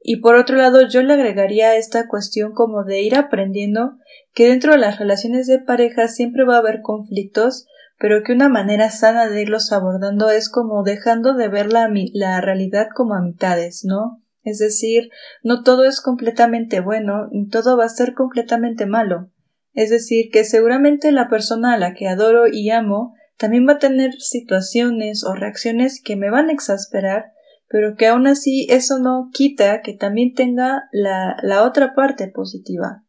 Y 0.00 0.16
por 0.16 0.34
otro 0.34 0.56
lado, 0.56 0.88
yo 0.88 1.04
le 1.04 1.14
agregaría 1.14 1.76
esta 1.76 2.08
cuestión 2.08 2.52
como 2.52 2.82
de 2.82 3.02
ir 3.02 3.14
aprendiendo 3.14 3.98
que 4.32 4.48
dentro 4.48 4.72
de 4.72 4.78
las 4.78 4.98
relaciones 4.98 5.46
de 5.46 5.60
pareja 5.60 6.08
siempre 6.08 6.42
va 6.44 6.56
a 6.56 6.58
haber 6.58 6.80
conflictos, 6.82 7.68
pero 7.96 8.24
que 8.24 8.32
una 8.32 8.48
manera 8.48 8.90
sana 8.90 9.28
de 9.28 9.42
irlos 9.42 9.70
abordando 9.70 10.30
es 10.30 10.48
como 10.48 10.82
dejando 10.82 11.34
de 11.34 11.46
ver 11.46 11.72
la, 11.72 11.88
la 12.12 12.40
realidad 12.40 12.88
como 12.92 13.14
a 13.14 13.22
mitades, 13.22 13.84
¿no? 13.84 14.23
Es 14.44 14.58
decir, 14.58 15.10
no 15.42 15.62
todo 15.62 15.84
es 15.84 16.00
completamente 16.00 16.80
bueno, 16.80 17.28
ni 17.32 17.48
todo 17.48 17.76
va 17.76 17.86
a 17.86 17.88
ser 17.88 18.14
completamente 18.14 18.86
malo. 18.86 19.30
Es 19.72 19.90
decir, 19.90 20.30
que 20.30 20.44
seguramente 20.44 21.10
la 21.10 21.28
persona 21.28 21.74
a 21.74 21.78
la 21.78 21.94
que 21.94 22.06
adoro 22.06 22.46
y 22.46 22.70
amo 22.70 23.14
también 23.36 23.66
va 23.66 23.72
a 23.72 23.78
tener 23.78 24.12
situaciones 24.12 25.24
o 25.24 25.34
reacciones 25.34 26.00
que 26.00 26.14
me 26.14 26.30
van 26.30 26.50
a 26.50 26.52
exasperar, 26.52 27.32
pero 27.68 27.96
que 27.96 28.06
aún 28.06 28.26
así 28.26 28.66
eso 28.70 28.98
no 28.98 29.30
quita 29.32 29.80
que 29.80 29.94
también 29.94 30.34
tenga 30.34 30.84
la, 30.92 31.36
la 31.42 31.64
otra 31.64 31.94
parte 31.94 32.28
positiva. 32.28 33.02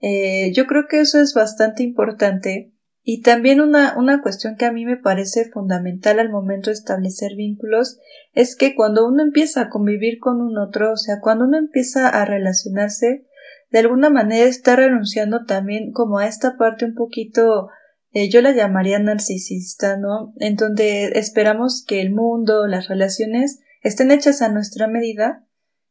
Eh, 0.00 0.52
yo 0.52 0.66
creo 0.66 0.86
que 0.88 1.00
eso 1.00 1.20
es 1.20 1.32
bastante 1.32 1.84
importante 1.84 2.71
Y 3.04 3.22
también 3.22 3.60
una, 3.60 3.98
una 3.98 4.22
cuestión 4.22 4.56
que 4.56 4.64
a 4.64 4.72
mí 4.72 4.84
me 4.84 4.96
parece 4.96 5.50
fundamental 5.50 6.20
al 6.20 6.30
momento 6.30 6.70
de 6.70 6.74
establecer 6.74 7.34
vínculos 7.36 7.98
es 8.32 8.54
que 8.54 8.76
cuando 8.76 9.06
uno 9.06 9.22
empieza 9.22 9.62
a 9.62 9.68
convivir 9.70 10.18
con 10.20 10.40
un 10.40 10.56
otro, 10.56 10.92
o 10.92 10.96
sea, 10.96 11.20
cuando 11.20 11.46
uno 11.46 11.58
empieza 11.58 12.08
a 12.08 12.24
relacionarse, 12.24 13.26
de 13.70 13.78
alguna 13.78 14.08
manera 14.08 14.48
está 14.48 14.76
renunciando 14.76 15.44
también 15.46 15.90
como 15.92 16.18
a 16.18 16.26
esta 16.26 16.56
parte 16.56 16.84
un 16.84 16.94
poquito 16.94 17.70
eh, 18.12 18.28
yo 18.28 18.42
la 18.42 18.52
llamaría 18.52 18.98
narcisista, 18.98 19.96
¿no? 19.96 20.34
En 20.38 20.56
donde 20.56 21.18
esperamos 21.18 21.82
que 21.86 22.02
el 22.02 22.12
mundo, 22.12 22.66
las 22.66 22.88
relaciones 22.88 23.60
estén 23.80 24.10
hechas 24.10 24.42
a 24.42 24.50
nuestra 24.50 24.86
medida 24.86 25.46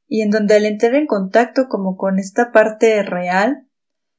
y 0.07 0.21
en 0.21 0.29
donde 0.29 0.55
al 0.55 0.65
entrar 0.65 0.93
en 0.95 1.07
contacto 1.07 1.67
como 1.67 1.97
con 1.97 2.19
esta 2.19 2.51
parte 2.51 3.01
real, 3.01 3.67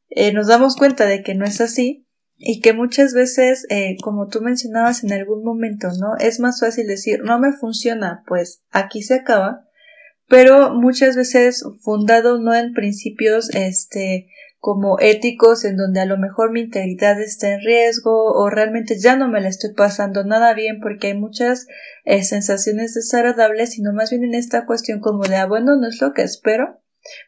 eh, 0.09 0.33
nos 0.33 0.49
damos 0.49 0.77
cuenta 0.77 1.07
de 1.07 1.23
que 1.23 1.35
no 1.35 1.45
es 1.45 1.61
así 1.61 2.07
y 2.45 2.61
que 2.61 2.73
muchas 2.73 3.15
veces, 3.15 3.67
eh, 3.71 3.97
como 4.03 4.27
tú 4.27 4.41
mencionabas 4.41 5.05
en 5.05 5.13
algún 5.13 5.45
momento, 5.45 5.89
¿no? 6.01 6.17
Es 6.19 6.41
más 6.41 6.59
fácil 6.59 6.89
decir, 6.89 7.21
no 7.23 7.39
me 7.39 7.53
funciona, 7.53 8.25
pues 8.27 8.63
aquí 8.73 9.03
se 9.03 9.15
acaba, 9.15 9.69
pero 10.27 10.75
muchas 10.75 11.15
veces 11.15 11.65
fundado 11.83 12.41
no 12.41 12.53
en 12.53 12.73
principios, 12.73 13.49
este, 13.55 14.27
como 14.59 14.99
éticos 14.99 15.65
en 15.65 15.77
donde 15.77 16.01
a 16.01 16.05
lo 16.05 16.19
mejor 16.19 16.51
mi 16.51 16.63
integridad 16.63 17.21
está 17.21 17.55
en 17.55 17.61
riesgo 17.61 18.33
o 18.33 18.51
realmente 18.51 18.99
ya 18.99 19.15
no 19.17 19.29
me 19.29 19.41
la 19.41 19.49
estoy 19.49 19.75
pasando 19.75 20.25
nada 20.25 20.53
bien 20.55 20.81
porque 20.81 21.09
hay 21.09 21.15
muchas 21.15 21.67
eh, 22.05 22.23
sensaciones 22.23 22.95
desagradables 22.95 23.73
sino 23.73 23.93
más 23.93 24.11
bien 24.11 24.23
en 24.23 24.35
esta 24.35 24.65
cuestión 24.65 25.01
como 25.01 25.25
de 25.25 25.35
ah 25.35 25.47
bueno 25.47 25.75
no 25.75 25.89
es 25.89 26.01
lo 26.01 26.13
que 26.13 26.23
espero 26.23 26.81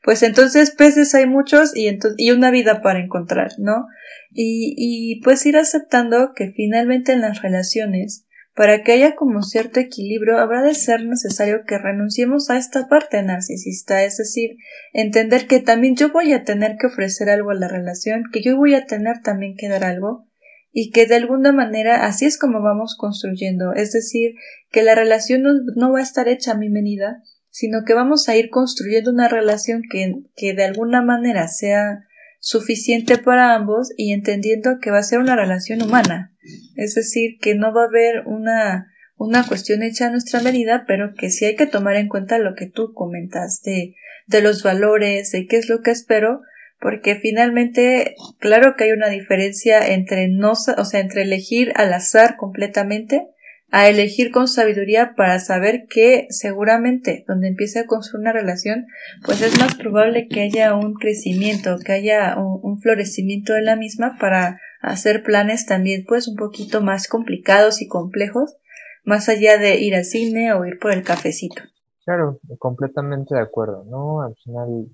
pues 0.02 0.22
entonces 0.22 0.70
peces 0.70 1.14
hay 1.14 1.26
muchos 1.26 1.76
y, 1.76 1.98
y 2.16 2.30
una 2.30 2.50
vida 2.50 2.82
para 2.82 3.00
encontrar 3.00 3.52
no 3.58 3.86
y, 4.30 4.74
y 4.76 5.20
pues 5.22 5.44
ir 5.46 5.56
aceptando 5.56 6.32
que 6.34 6.52
finalmente 6.52 7.12
en 7.12 7.20
las 7.20 7.42
relaciones 7.42 8.24
para 8.54 8.84
que 8.84 8.92
haya 8.92 9.16
como 9.16 9.42
cierto 9.42 9.80
equilibrio, 9.80 10.38
habrá 10.38 10.62
de 10.62 10.74
ser 10.74 11.04
necesario 11.04 11.64
que 11.66 11.76
renunciemos 11.76 12.50
a 12.50 12.56
esta 12.56 12.88
parte 12.88 13.20
narcisista, 13.22 14.04
es 14.04 14.16
decir, 14.16 14.58
entender 14.92 15.48
que 15.48 15.58
también 15.58 15.96
yo 15.96 16.12
voy 16.12 16.32
a 16.32 16.44
tener 16.44 16.76
que 16.78 16.86
ofrecer 16.86 17.30
algo 17.30 17.50
a 17.50 17.54
la 17.54 17.66
relación, 17.66 18.22
que 18.32 18.42
yo 18.42 18.56
voy 18.56 18.74
a 18.74 18.86
tener 18.86 19.22
también 19.22 19.56
que 19.56 19.68
dar 19.68 19.82
algo, 19.82 20.28
y 20.70 20.90
que 20.90 21.06
de 21.06 21.16
alguna 21.16 21.52
manera 21.52 22.04
así 22.04 22.26
es 22.26 22.38
como 22.38 22.62
vamos 22.62 22.96
construyendo, 22.98 23.72
es 23.74 23.92
decir, 23.92 24.34
que 24.70 24.82
la 24.82 24.94
relación 24.94 25.42
no, 25.76 25.92
va 25.92 25.98
a 25.98 26.02
estar 26.02 26.28
hecha 26.28 26.52
a 26.52 26.58
mi 26.58 26.68
medida, 26.68 27.22
sino 27.54 27.84
que 27.86 27.94
vamos 27.94 28.28
a 28.28 28.36
ir 28.36 28.50
construyendo 28.50 29.12
una 29.12 29.28
relación 29.28 29.82
que, 29.88 30.12
que 30.34 30.54
de 30.54 30.64
alguna 30.64 31.02
manera 31.02 31.46
sea 31.46 32.00
suficiente 32.40 33.16
para 33.16 33.54
ambos 33.54 33.92
y 33.96 34.12
entendiendo 34.12 34.80
que 34.82 34.90
va 34.90 34.98
a 34.98 35.04
ser 35.04 35.20
una 35.20 35.36
relación 35.36 35.80
humana. 35.80 36.34
Es 36.74 36.96
decir, 36.96 37.38
que 37.40 37.54
no 37.54 37.72
va 37.72 37.82
a 37.82 37.86
haber 37.86 38.26
una, 38.26 38.92
una 39.16 39.46
cuestión 39.46 39.84
hecha 39.84 40.08
a 40.08 40.10
nuestra 40.10 40.40
medida, 40.42 40.84
pero 40.88 41.14
que 41.14 41.30
sí 41.30 41.44
hay 41.44 41.54
que 41.54 41.68
tomar 41.68 41.94
en 41.94 42.08
cuenta 42.08 42.38
lo 42.38 42.56
que 42.56 42.66
tú 42.66 42.92
comentas 42.92 43.62
de, 43.62 43.94
de 44.26 44.42
los 44.42 44.64
valores, 44.64 45.30
de 45.30 45.46
qué 45.46 45.56
es 45.56 45.68
lo 45.68 45.80
que 45.80 45.92
espero, 45.92 46.40
porque 46.80 47.14
finalmente, 47.14 48.16
claro 48.40 48.74
que 48.76 48.82
hay 48.82 48.90
una 48.90 49.10
diferencia 49.10 49.86
entre 49.86 50.26
no, 50.26 50.54
o 50.54 50.84
sea, 50.84 50.98
entre 50.98 51.22
elegir 51.22 51.70
al 51.76 51.92
azar 51.92 52.34
completamente 52.36 53.28
a 53.76 53.88
elegir 53.88 54.30
con 54.30 54.46
sabiduría 54.46 55.14
para 55.16 55.40
saber 55.40 55.86
que 55.90 56.28
seguramente 56.30 57.24
donde 57.26 57.48
empiece 57.48 57.80
a 57.80 57.86
construir 57.86 58.20
una 58.20 58.32
relación, 58.32 58.86
pues 59.26 59.42
es 59.42 59.58
más 59.58 59.74
probable 59.74 60.28
que 60.28 60.42
haya 60.42 60.76
un 60.76 60.94
crecimiento, 60.94 61.78
que 61.84 61.90
haya 61.90 62.36
un, 62.38 62.78
florecimiento 62.78 63.52
de 63.52 63.62
la 63.62 63.74
misma 63.74 64.16
para 64.20 64.60
hacer 64.80 65.24
planes 65.24 65.66
también 65.66 66.04
pues 66.06 66.28
un 66.28 66.36
poquito 66.36 66.82
más 66.82 67.08
complicados 67.08 67.82
y 67.82 67.88
complejos, 67.88 68.56
más 69.02 69.28
allá 69.28 69.58
de 69.58 69.80
ir 69.80 69.96
al 69.96 70.04
cine 70.04 70.52
o 70.52 70.64
ir 70.64 70.78
por 70.78 70.92
el 70.92 71.02
cafecito. 71.02 71.60
Claro, 72.04 72.38
completamente 72.60 73.34
de 73.34 73.40
acuerdo, 73.40 73.84
¿no? 73.90 74.22
Al 74.22 74.36
final 74.36 74.86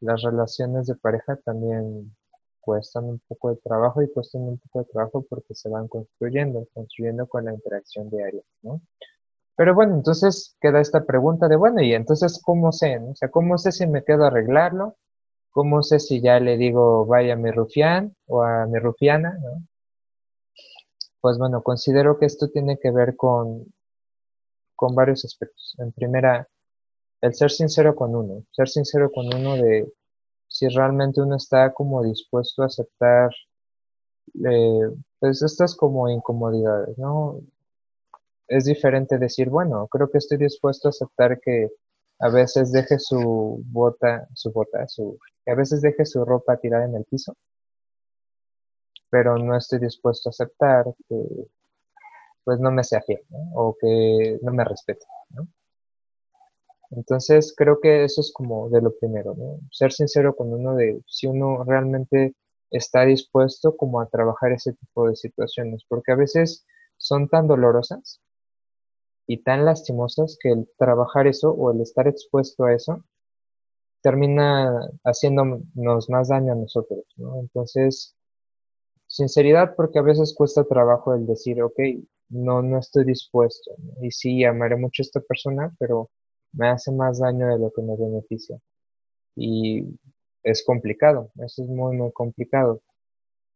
las 0.00 0.22
relaciones 0.22 0.86
de 0.86 0.94
pareja 0.94 1.36
también 1.44 2.16
cuestan 2.62 3.04
un 3.04 3.20
poco 3.28 3.50
de 3.50 3.56
trabajo 3.56 4.02
y 4.02 4.10
cuestan 4.10 4.42
un 4.42 4.58
poco 4.58 4.78
de 4.78 4.92
trabajo 4.92 5.26
porque 5.28 5.54
se 5.54 5.68
van 5.68 5.88
construyendo, 5.88 6.66
construyendo 6.72 7.26
con 7.26 7.44
la 7.44 7.52
interacción 7.52 8.08
diaria, 8.08 8.42
¿no? 8.62 8.80
Pero 9.56 9.74
bueno, 9.74 9.94
entonces 9.96 10.56
queda 10.60 10.80
esta 10.80 11.04
pregunta 11.04 11.48
de, 11.48 11.56
bueno, 11.56 11.82
y 11.82 11.92
entonces, 11.92 12.40
¿cómo 12.42 12.72
sé? 12.72 12.98
O 12.98 13.14
sea, 13.14 13.30
¿cómo 13.30 13.58
sé 13.58 13.72
si 13.72 13.86
me 13.86 14.02
quedo 14.02 14.24
a 14.24 14.28
arreglarlo? 14.28 14.96
¿Cómo 15.50 15.82
sé 15.82 16.00
si 16.00 16.22
ya 16.22 16.40
le 16.40 16.56
digo, 16.56 17.04
vaya 17.04 17.34
a 17.34 17.36
mi 17.36 17.50
rufián 17.50 18.16
o 18.26 18.42
a 18.42 18.66
mi 18.66 18.78
rufiana, 18.78 19.38
¿no? 19.42 19.66
Pues 21.20 21.38
bueno, 21.38 21.62
considero 21.62 22.18
que 22.18 22.26
esto 22.26 22.48
tiene 22.48 22.78
que 22.78 22.90
ver 22.90 23.14
con, 23.16 23.66
con 24.74 24.94
varios 24.94 25.24
aspectos. 25.24 25.76
En 25.78 25.92
primera, 25.92 26.48
el 27.20 27.34
ser 27.34 27.50
sincero 27.50 27.94
con 27.94 28.14
uno, 28.16 28.44
ser 28.50 28.68
sincero 28.68 29.10
con 29.12 29.32
uno 29.32 29.54
de 29.56 29.92
si 30.52 30.68
realmente 30.68 31.22
uno 31.22 31.36
está 31.36 31.72
como 31.72 32.02
dispuesto 32.02 32.62
a 32.62 32.66
aceptar 32.66 33.30
eh, 34.44 34.90
pues 35.18 35.42
estas 35.42 35.74
como 35.74 36.10
incomodidades, 36.10 36.98
¿no? 36.98 37.40
Es 38.48 38.64
diferente 38.66 39.18
decir, 39.18 39.48
bueno, 39.48 39.88
creo 39.88 40.10
que 40.10 40.18
estoy 40.18 40.36
dispuesto 40.36 40.88
a 40.88 40.90
aceptar 40.90 41.40
que 41.40 41.70
a 42.18 42.28
veces 42.28 42.70
deje 42.70 42.98
su 42.98 43.62
bota, 43.66 44.28
su 44.34 44.52
bota, 44.52 44.86
su, 44.88 45.18
que 45.44 45.52
a 45.52 45.54
veces 45.54 45.80
deje 45.80 46.04
su 46.04 46.22
ropa 46.24 46.58
tirada 46.58 46.84
en 46.84 46.96
el 46.96 47.04
piso, 47.04 47.34
pero 49.10 49.38
no 49.38 49.56
estoy 49.56 49.78
dispuesto 49.78 50.28
a 50.28 50.32
aceptar 50.32 50.84
que 51.08 51.16
pues 52.44 52.60
no 52.60 52.70
me 52.70 52.84
sea 52.84 53.00
fiel, 53.02 53.22
¿no? 53.30 53.38
O 53.54 53.76
que 53.80 54.38
no 54.42 54.52
me 54.52 54.64
respete, 54.64 55.06
¿no? 55.30 55.46
Entonces 56.92 57.54
creo 57.56 57.80
que 57.80 58.04
eso 58.04 58.20
es 58.20 58.32
como 58.32 58.68
de 58.70 58.82
lo 58.82 58.94
primero, 58.96 59.34
¿no? 59.34 59.58
Ser 59.70 59.92
sincero 59.92 60.36
con 60.36 60.52
uno 60.52 60.74
de 60.76 61.02
si 61.06 61.26
uno 61.26 61.64
realmente 61.64 62.34
está 62.70 63.04
dispuesto 63.04 63.76
como 63.76 64.00
a 64.00 64.08
trabajar 64.08 64.52
ese 64.52 64.72
tipo 64.74 65.08
de 65.08 65.16
situaciones, 65.16 65.84
porque 65.88 66.12
a 66.12 66.16
veces 66.16 66.66
son 66.96 67.28
tan 67.28 67.48
dolorosas 67.48 68.20
y 69.26 69.38
tan 69.42 69.64
lastimosas 69.64 70.38
que 70.40 70.50
el 70.50 70.68
trabajar 70.78 71.26
eso 71.26 71.50
o 71.52 71.72
el 71.72 71.80
estar 71.80 72.08
expuesto 72.08 72.64
a 72.64 72.74
eso 72.74 73.04
termina 74.02 74.90
haciéndonos 75.04 76.10
más 76.10 76.28
daño 76.28 76.52
a 76.52 76.56
nosotros, 76.56 77.04
¿no? 77.16 77.38
Entonces, 77.40 78.16
sinceridad 79.06 79.74
porque 79.76 79.98
a 80.00 80.02
veces 80.02 80.34
cuesta 80.34 80.64
trabajo 80.64 81.14
el 81.14 81.26
decir, 81.26 81.62
ok, 81.62 81.78
no, 82.30 82.62
no 82.62 82.78
estoy 82.78 83.04
dispuesto, 83.04 83.72
y 84.00 84.10
sí, 84.10 84.44
amaré 84.44 84.76
mucho 84.76 85.02
a 85.02 85.04
esta 85.04 85.20
persona, 85.20 85.74
pero 85.78 86.10
me 86.52 86.68
hace 86.68 86.92
más 86.92 87.18
daño 87.20 87.48
de 87.48 87.58
lo 87.58 87.72
que 87.72 87.82
me 87.82 87.96
beneficia. 87.96 88.58
Y 89.36 89.98
es 90.42 90.64
complicado, 90.64 91.30
eso 91.44 91.62
es 91.62 91.68
muy, 91.68 91.96
muy 91.96 92.12
complicado. 92.12 92.82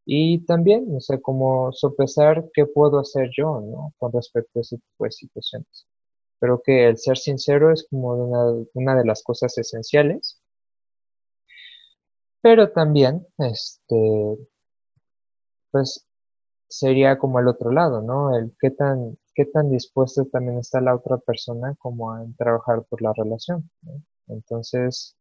Y 0.06 0.44
también, 0.46 0.92
no 0.92 1.00
sé, 1.00 1.20
cómo 1.20 1.72
sopesar 1.72 2.48
qué 2.54 2.66
puedo 2.66 3.00
hacer 3.00 3.30
yo, 3.36 3.60
¿no? 3.60 3.92
Con 3.98 4.12
respecto 4.12 4.60
a 4.60 4.62
ese 4.62 4.78
tipo 4.78 5.04
de 5.04 5.10
situaciones. 5.12 5.86
Creo 6.40 6.62
que 6.64 6.88
el 6.88 6.98
ser 6.98 7.18
sincero 7.18 7.72
es 7.72 7.86
como 7.90 8.14
una, 8.14 8.66
una 8.74 8.96
de 8.96 9.04
las 9.04 9.22
cosas 9.22 9.56
esenciales. 9.58 10.40
Pero 12.40 12.70
también, 12.70 13.26
este, 13.38 14.38
pues 15.70 16.06
sería 16.68 17.18
como 17.18 17.40
el 17.40 17.48
otro 17.48 17.72
lado, 17.72 18.02
¿no? 18.02 18.36
El 18.36 18.54
qué 18.60 18.70
tan, 18.70 19.18
qué 19.36 19.44
tan 19.44 19.70
dispuesto 19.70 20.24
también 20.26 20.58
está 20.58 20.80
la 20.80 20.94
otra 20.94 21.18
persona 21.18 21.76
como 21.78 22.12
a 22.12 22.26
trabajar 22.38 22.84
por 22.88 23.02
la 23.02 23.12
relación. 23.12 23.70
Entonces, 24.28 25.16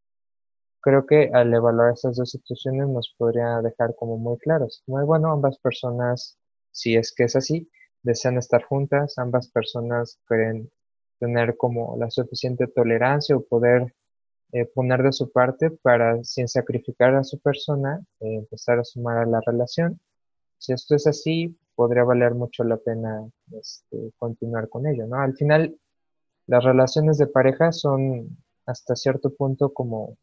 creo 0.80 1.06
que 1.06 1.30
al 1.32 1.52
evaluar 1.54 1.92
estas 1.92 2.16
dos 2.16 2.30
situaciones 2.30 2.88
nos 2.88 3.14
podría 3.18 3.60
dejar 3.62 3.94
como 3.94 4.18
muy 4.18 4.38
claros. 4.38 4.82
Muy 4.86 5.04
bueno, 5.04 5.30
ambas 5.32 5.58
personas, 5.58 6.38
si 6.72 6.96
es 6.96 7.12
que 7.14 7.24
es 7.24 7.36
así, 7.36 7.70
desean 8.02 8.38
estar 8.38 8.64
juntas, 8.64 9.18
ambas 9.18 9.48
personas 9.48 10.18
quieren 10.26 10.70
tener 11.20 11.56
como 11.56 11.96
la 11.98 12.10
suficiente 12.10 12.66
tolerancia 12.68 13.36
o 13.36 13.44
poder 13.44 13.94
eh, 14.52 14.64
poner 14.66 15.02
de 15.02 15.12
su 15.12 15.30
parte 15.30 15.70
para, 15.70 16.24
sin 16.24 16.48
sacrificar 16.48 17.14
a 17.16 17.24
su 17.24 17.38
persona, 17.40 18.00
eh, 18.20 18.36
empezar 18.36 18.78
a 18.78 18.84
sumar 18.84 19.18
a 19.18 19.26
la 19.26 19.40
relación 19.44 20.00
si 20.58 20.72
esto 20.72 20.94
es 20.94 21.06
así, 21.06 21.56
podría 21.76 22.04
valer 22.04 22.34
mucho 22.34 22.64
la 22.64 22.78
pena 22.78 23.28
este, 23.52 24.12
continuar 24.18 24.68
con 24.68 24.86
ello, 24.86 25.06
¿no? 25.06 25.16
Al 25.20 25.34
final, 25.34 25.76
las 26.46 26.64
relaciones 26.64 27.18
de 27.18 27.26
pareja 27.26 27.70
son 27.70 28.36
hasta 28.64 28.96
cierto 28.96 29.30
punto 29.30 29.72
como, 29.72 30.16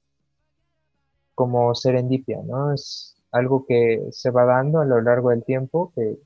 como 1.36 1.74
serendipia, 1.76 2.42
¿no? 2.44 2.74
Es 2.74 3.16
algo 3.32 3.66
que 3.66 4.06
se 4.12 4.32
va 4.32 4.46
dando 4.46 4.80
a 4.80 4.86
lo 4.86 5.00
largo 5.02 5.30
del 5.30 5.44
tiempo, 5.44 5.92
que 5.96 6.18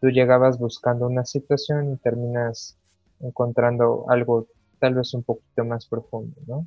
tú 0.00 0.08
llegabas 0.08 0.58
buscando 0.58 1.06
una 1.06 1.24
situación 1.24 1.92
y 1.92 1.96
terminas 1.96 2.76
encontrando 3.20 4.06
algo 4.08 4.46
tal 4.78 4.94
vez 4.94 5.12
un 5.12 5.22
poquito 5.22 5.64
más 5.64 5.86
profundo, 5.86 6.36
¿no? 6.46 6.66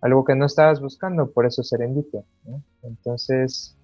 Algo 0.00 0.24
que 0.24 0.34
no 0.34 0.46
estabas 0.46 0.80
buscando, 0.80 1.30
por 1.30 1.46
eso 1.46 1.62
serendipia, 1.62 2.24
¿no? 2.44 2.62
Entonces, 2.82 3.76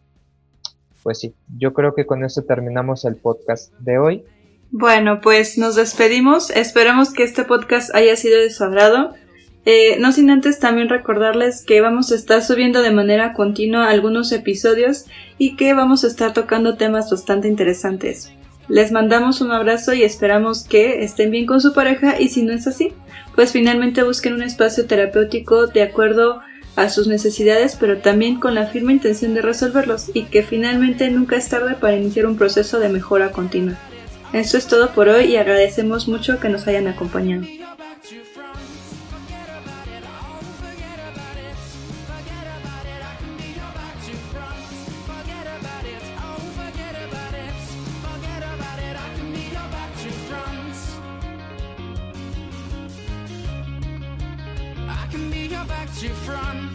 pues 1.02 1.18
sí, 1.18 1.34
yo 1.58 1.72
creo 1.72 1.94
que 1.94 2.06
con 2.06 2.24
esto 2.24 2.42
terminamos 2.42 3.04
el 3.04 3.16
podcast 3.16 3.72
de 3.78 3.98
hoy. 3.98 4.24
Bueno, 4.70 5.20
pues 5.20 5.58
nos 5.58 5.74
despedimos. 5.74 6.50
Esperamos 6.50 7.12
que 7.12 7.24
este 7.24 7.44
podcast 7.44 7.94
haya 7.94 8.16
sido 8.16 8.38
de 8.38 8.50
su 8.50 8.62
agrado. 8.62 9.14
Eh, 9.66 9.96
no 9.98 10.12
sin 10.12 10.30
antes 10.30 10.58
también 10.58 10.88
recordarles 10.88 11.64
que 11.66 11.80
vamos 11.80 12.12
a 12.12 12.14
estar 12.14 12.42
subiendo 12.42 12.80
de 12.80 12.92
manera 12.92 13.34
continua 13.34 13.90
algunos 13.90 14.32
episodios 14.32 15.04
y 15.38 15.56
que 15.56 15.74
vamos 15.74 16.02
a 16.04 16.06
estar 16.06 16.32
tocando 16.32 16.76
temas 16.76 17.10
bastante 17.10 17.48
interesantes. 17.48 18.32
Les 18.68 18.92
mandamos 18.92 19.40
un 19.40 19.50
abrazo 19.50 19.92
y 19.92 20.04
esperamos 20.04 20.64
que 20.64 21.02
estén 21.02 21.30
bien 21.30 21.44
con 21.44 21.60
su 21.60 21.74
pareja 21.74 22.20
y 22.20 22.28
si 22.28 22.42
no 22.42 22.52
es 22.52 22.66
así, 22.66 22.92
pues 23.34 23.52
finalmente 23.52 24.02
busquen 24.04 24.34
un 24.34 24.42
espacio 24.42 24.86
terapéutico 24.86 25.66
de 25.66 25.82
acuerdo 25.82 26.40
a 26.76 26.88
sus 26.88 27.06
necesidades, 27.06 27.76
pero 27.78 27.98
también 27.98 28.38
con 28.38 28.54
la 28.54 28.66
firme 28.66 28.92
intención 28.92 29.34
de 29.34 29.42
resolverlos 29.42 30.10
y 30.14 30.24
que 30.24 30.42
finalmente 30.42 31.10
nunca 31.10 31.36
es 31.36 31.48
tarde 31.48 31.74
para 31.74 31.96
iniciar 31.96 32.26
un 32.26 32.36
proceso 32.36 32.78
de 32.78 32.88
mejora 32.88 33.32
continua. 33.32 33.76
Esto 34.32 34.56
es 34.56 34.66
todo 34.66 34.90
por 34.90 35.08
hoy 35.08 35.24
y 35.24 35.36
agradecemos 35.36 36.06
mucho 36.06 36.38
que 36.38 36.48
nos 36.48 36.66
hayan 36.66 36.86
acompañado. 36.86 37.44
Back 55.68 55.92
to 55.96 56.08
France 56.10 56.69